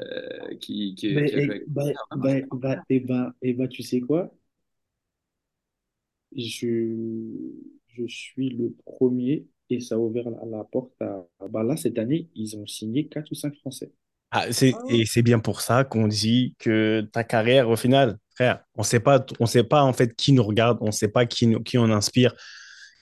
[0.62, 1.64] qui, qui, qui eh, avec.
[1.68, 2.46] ben, c'est ben,
[2.90, 4.32] ben, eh eh tu sais quoi?
[6.38, 7.36] Je,
[7.88, 11.28] je suis le premier et ça a ouvert la, la porte à.
[11.50, 13.92] Bah là, cette année, ils ont signé quatre ou cinq Français.
[14.32, 18.62] Ah, c'est, et c'est bien pour ça qu'on dit que ta carrière, au final, frère,
[18.76, 21.48] on sait pas, on sait pas en fait qui nous regarde, on sait pas qui,
[21.48, 22.36] nous- qui on inspire.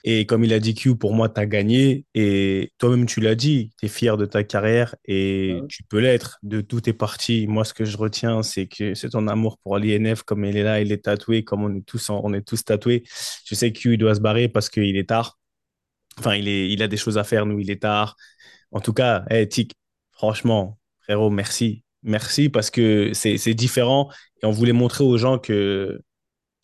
[0.08, 2.04] Et comme il a dit Q, pour moi, tu as gagné.
[2.14, 5.66] Et toi-même, tu l'as dit, tu es fier de ta carrière et Ouais.
[5.68, 7.46] tu peux l'être de tous tes parties.
[7.48, 10.62] Moi, ce que je retiens, c'est que c'est ton amour pour l'INF, comme il est
[10.62, 13.02] là, il est tatoué, comme on est tous, en- on est tous tatoués.
[13.46, 15.38] Je sais que Q, il doit se barrer parce qu'il est tard.
[16.18, 18.16] Enfin, il est, il a des choses à faire, nous, il est tard.
[18.72, 19.72] En tout cas, hey, Tic,
[20.12, 21.82] franchement, frérot, merci.
[22.02, 24.10] Merci parce que c'est c'est différent
[24.42, 26.00] et on voulait montrer aux gens que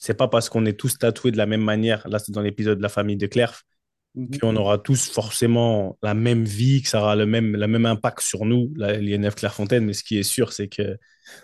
[0.03, 2.79] c'est pas parce qu'on est tous tatoués de la même manière, là c'est dans l'épisode
[2.79, 3.62] de la famille de Clerf,
[4.15, 4.39] Mhm.
[4.41, 8.20] qu'on aura tous forcément la même vie, que ça aura le même, le même impact
[8.23, 9.85] sur nous, la- l'INF Clairefontaine.
[9.85, 10.97] Mais ce qui est sûr, c'est que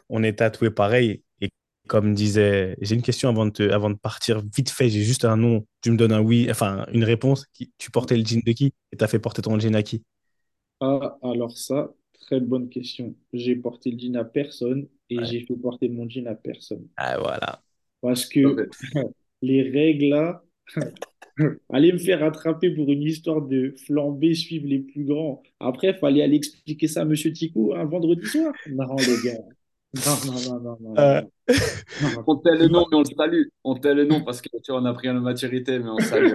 [0.09, 1.23] on est tatoués pareil.
[1.41, 1.51] Et
[1.89, 5.25] comme disait, j'ai une question avant de, te- avant de partir, vite fait, j'ai juste
[5.27, 7.47] un nom, tu me donnes un oui, enfin une réponse.
[7.55, 8.75] Qui, tu portais le jean de qui?
[8.93, 10.05] Et t'as fait porter ton jean à qui?
[10.81, 13.15] Ah, alors ça, très bonne question.
[13.33, 15.25] J'ai porté le jean à personne et Ouais.
[15.25, 16.89] j'ai fait porter mon jean à personne.
[16.97, 17.63] Ah, voilà.
[18.01, 18.69] Parce que
[19.43, 20.43] les règles là,
[21.71, 25.43] allez me faire attraper pour une histoire de flamber, suivre les plus grands.
[25.61, 28.53] Après, il fallait aller expliquer ça à Monsieur Tico un vendredi soir.
[28.67, 29.39] Non, les gars.
[29.95, 31.29] Non, non, non, non, non, non, Euh, non.
[32.03, 32.25] Non.
[32.27, 33.43] On tait le nom, mais on le salue.
[33.65, 35.99] On tait le nom parce que tu vois, on a pris une maturité, mais on
[35.99, 36.35] salue.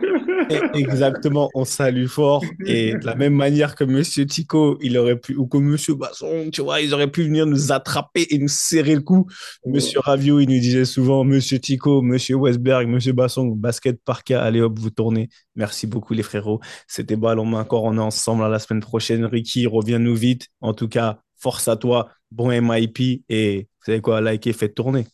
[0.73, 2.43] Exactement, on salue fort.
[2.65, 6.49] Et de la même manière que Monsieur Tico, il aurait pu, ou que Monsieur Basson,
[6.51, 9.27] tu vois, ils auraient pu venir nous attraper et nous serrer le cou.
[9.67, 14.41] Monsieur Ravio, il nous disait souvent, Monsieur Tico, Monsieur Westberg, Monsieur Basson, basket par cas,
[14.41, 15.29] allez hop, vous tournez.
[15.55, 16.59] Merci beaucoup les frérots.
[16.87, 19.25] C'était ballon main encore, on est ensemble à la semaine prochaine.
[19.25, 20.47] Ricky, reviens-nous vite.
[20.59, 25.05] En tout cas, force à toi, bon MIP et vous savez quoi, likez, faites tourner.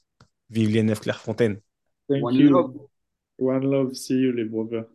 [0.49, 1.59] Vive l'INF Clairefontaine.
[2.07, 2.49] Thank One you.
[2.49, 2.73] love.
[3.37, 3.93] One love.
[3.93, 4.85] See you, les brothers.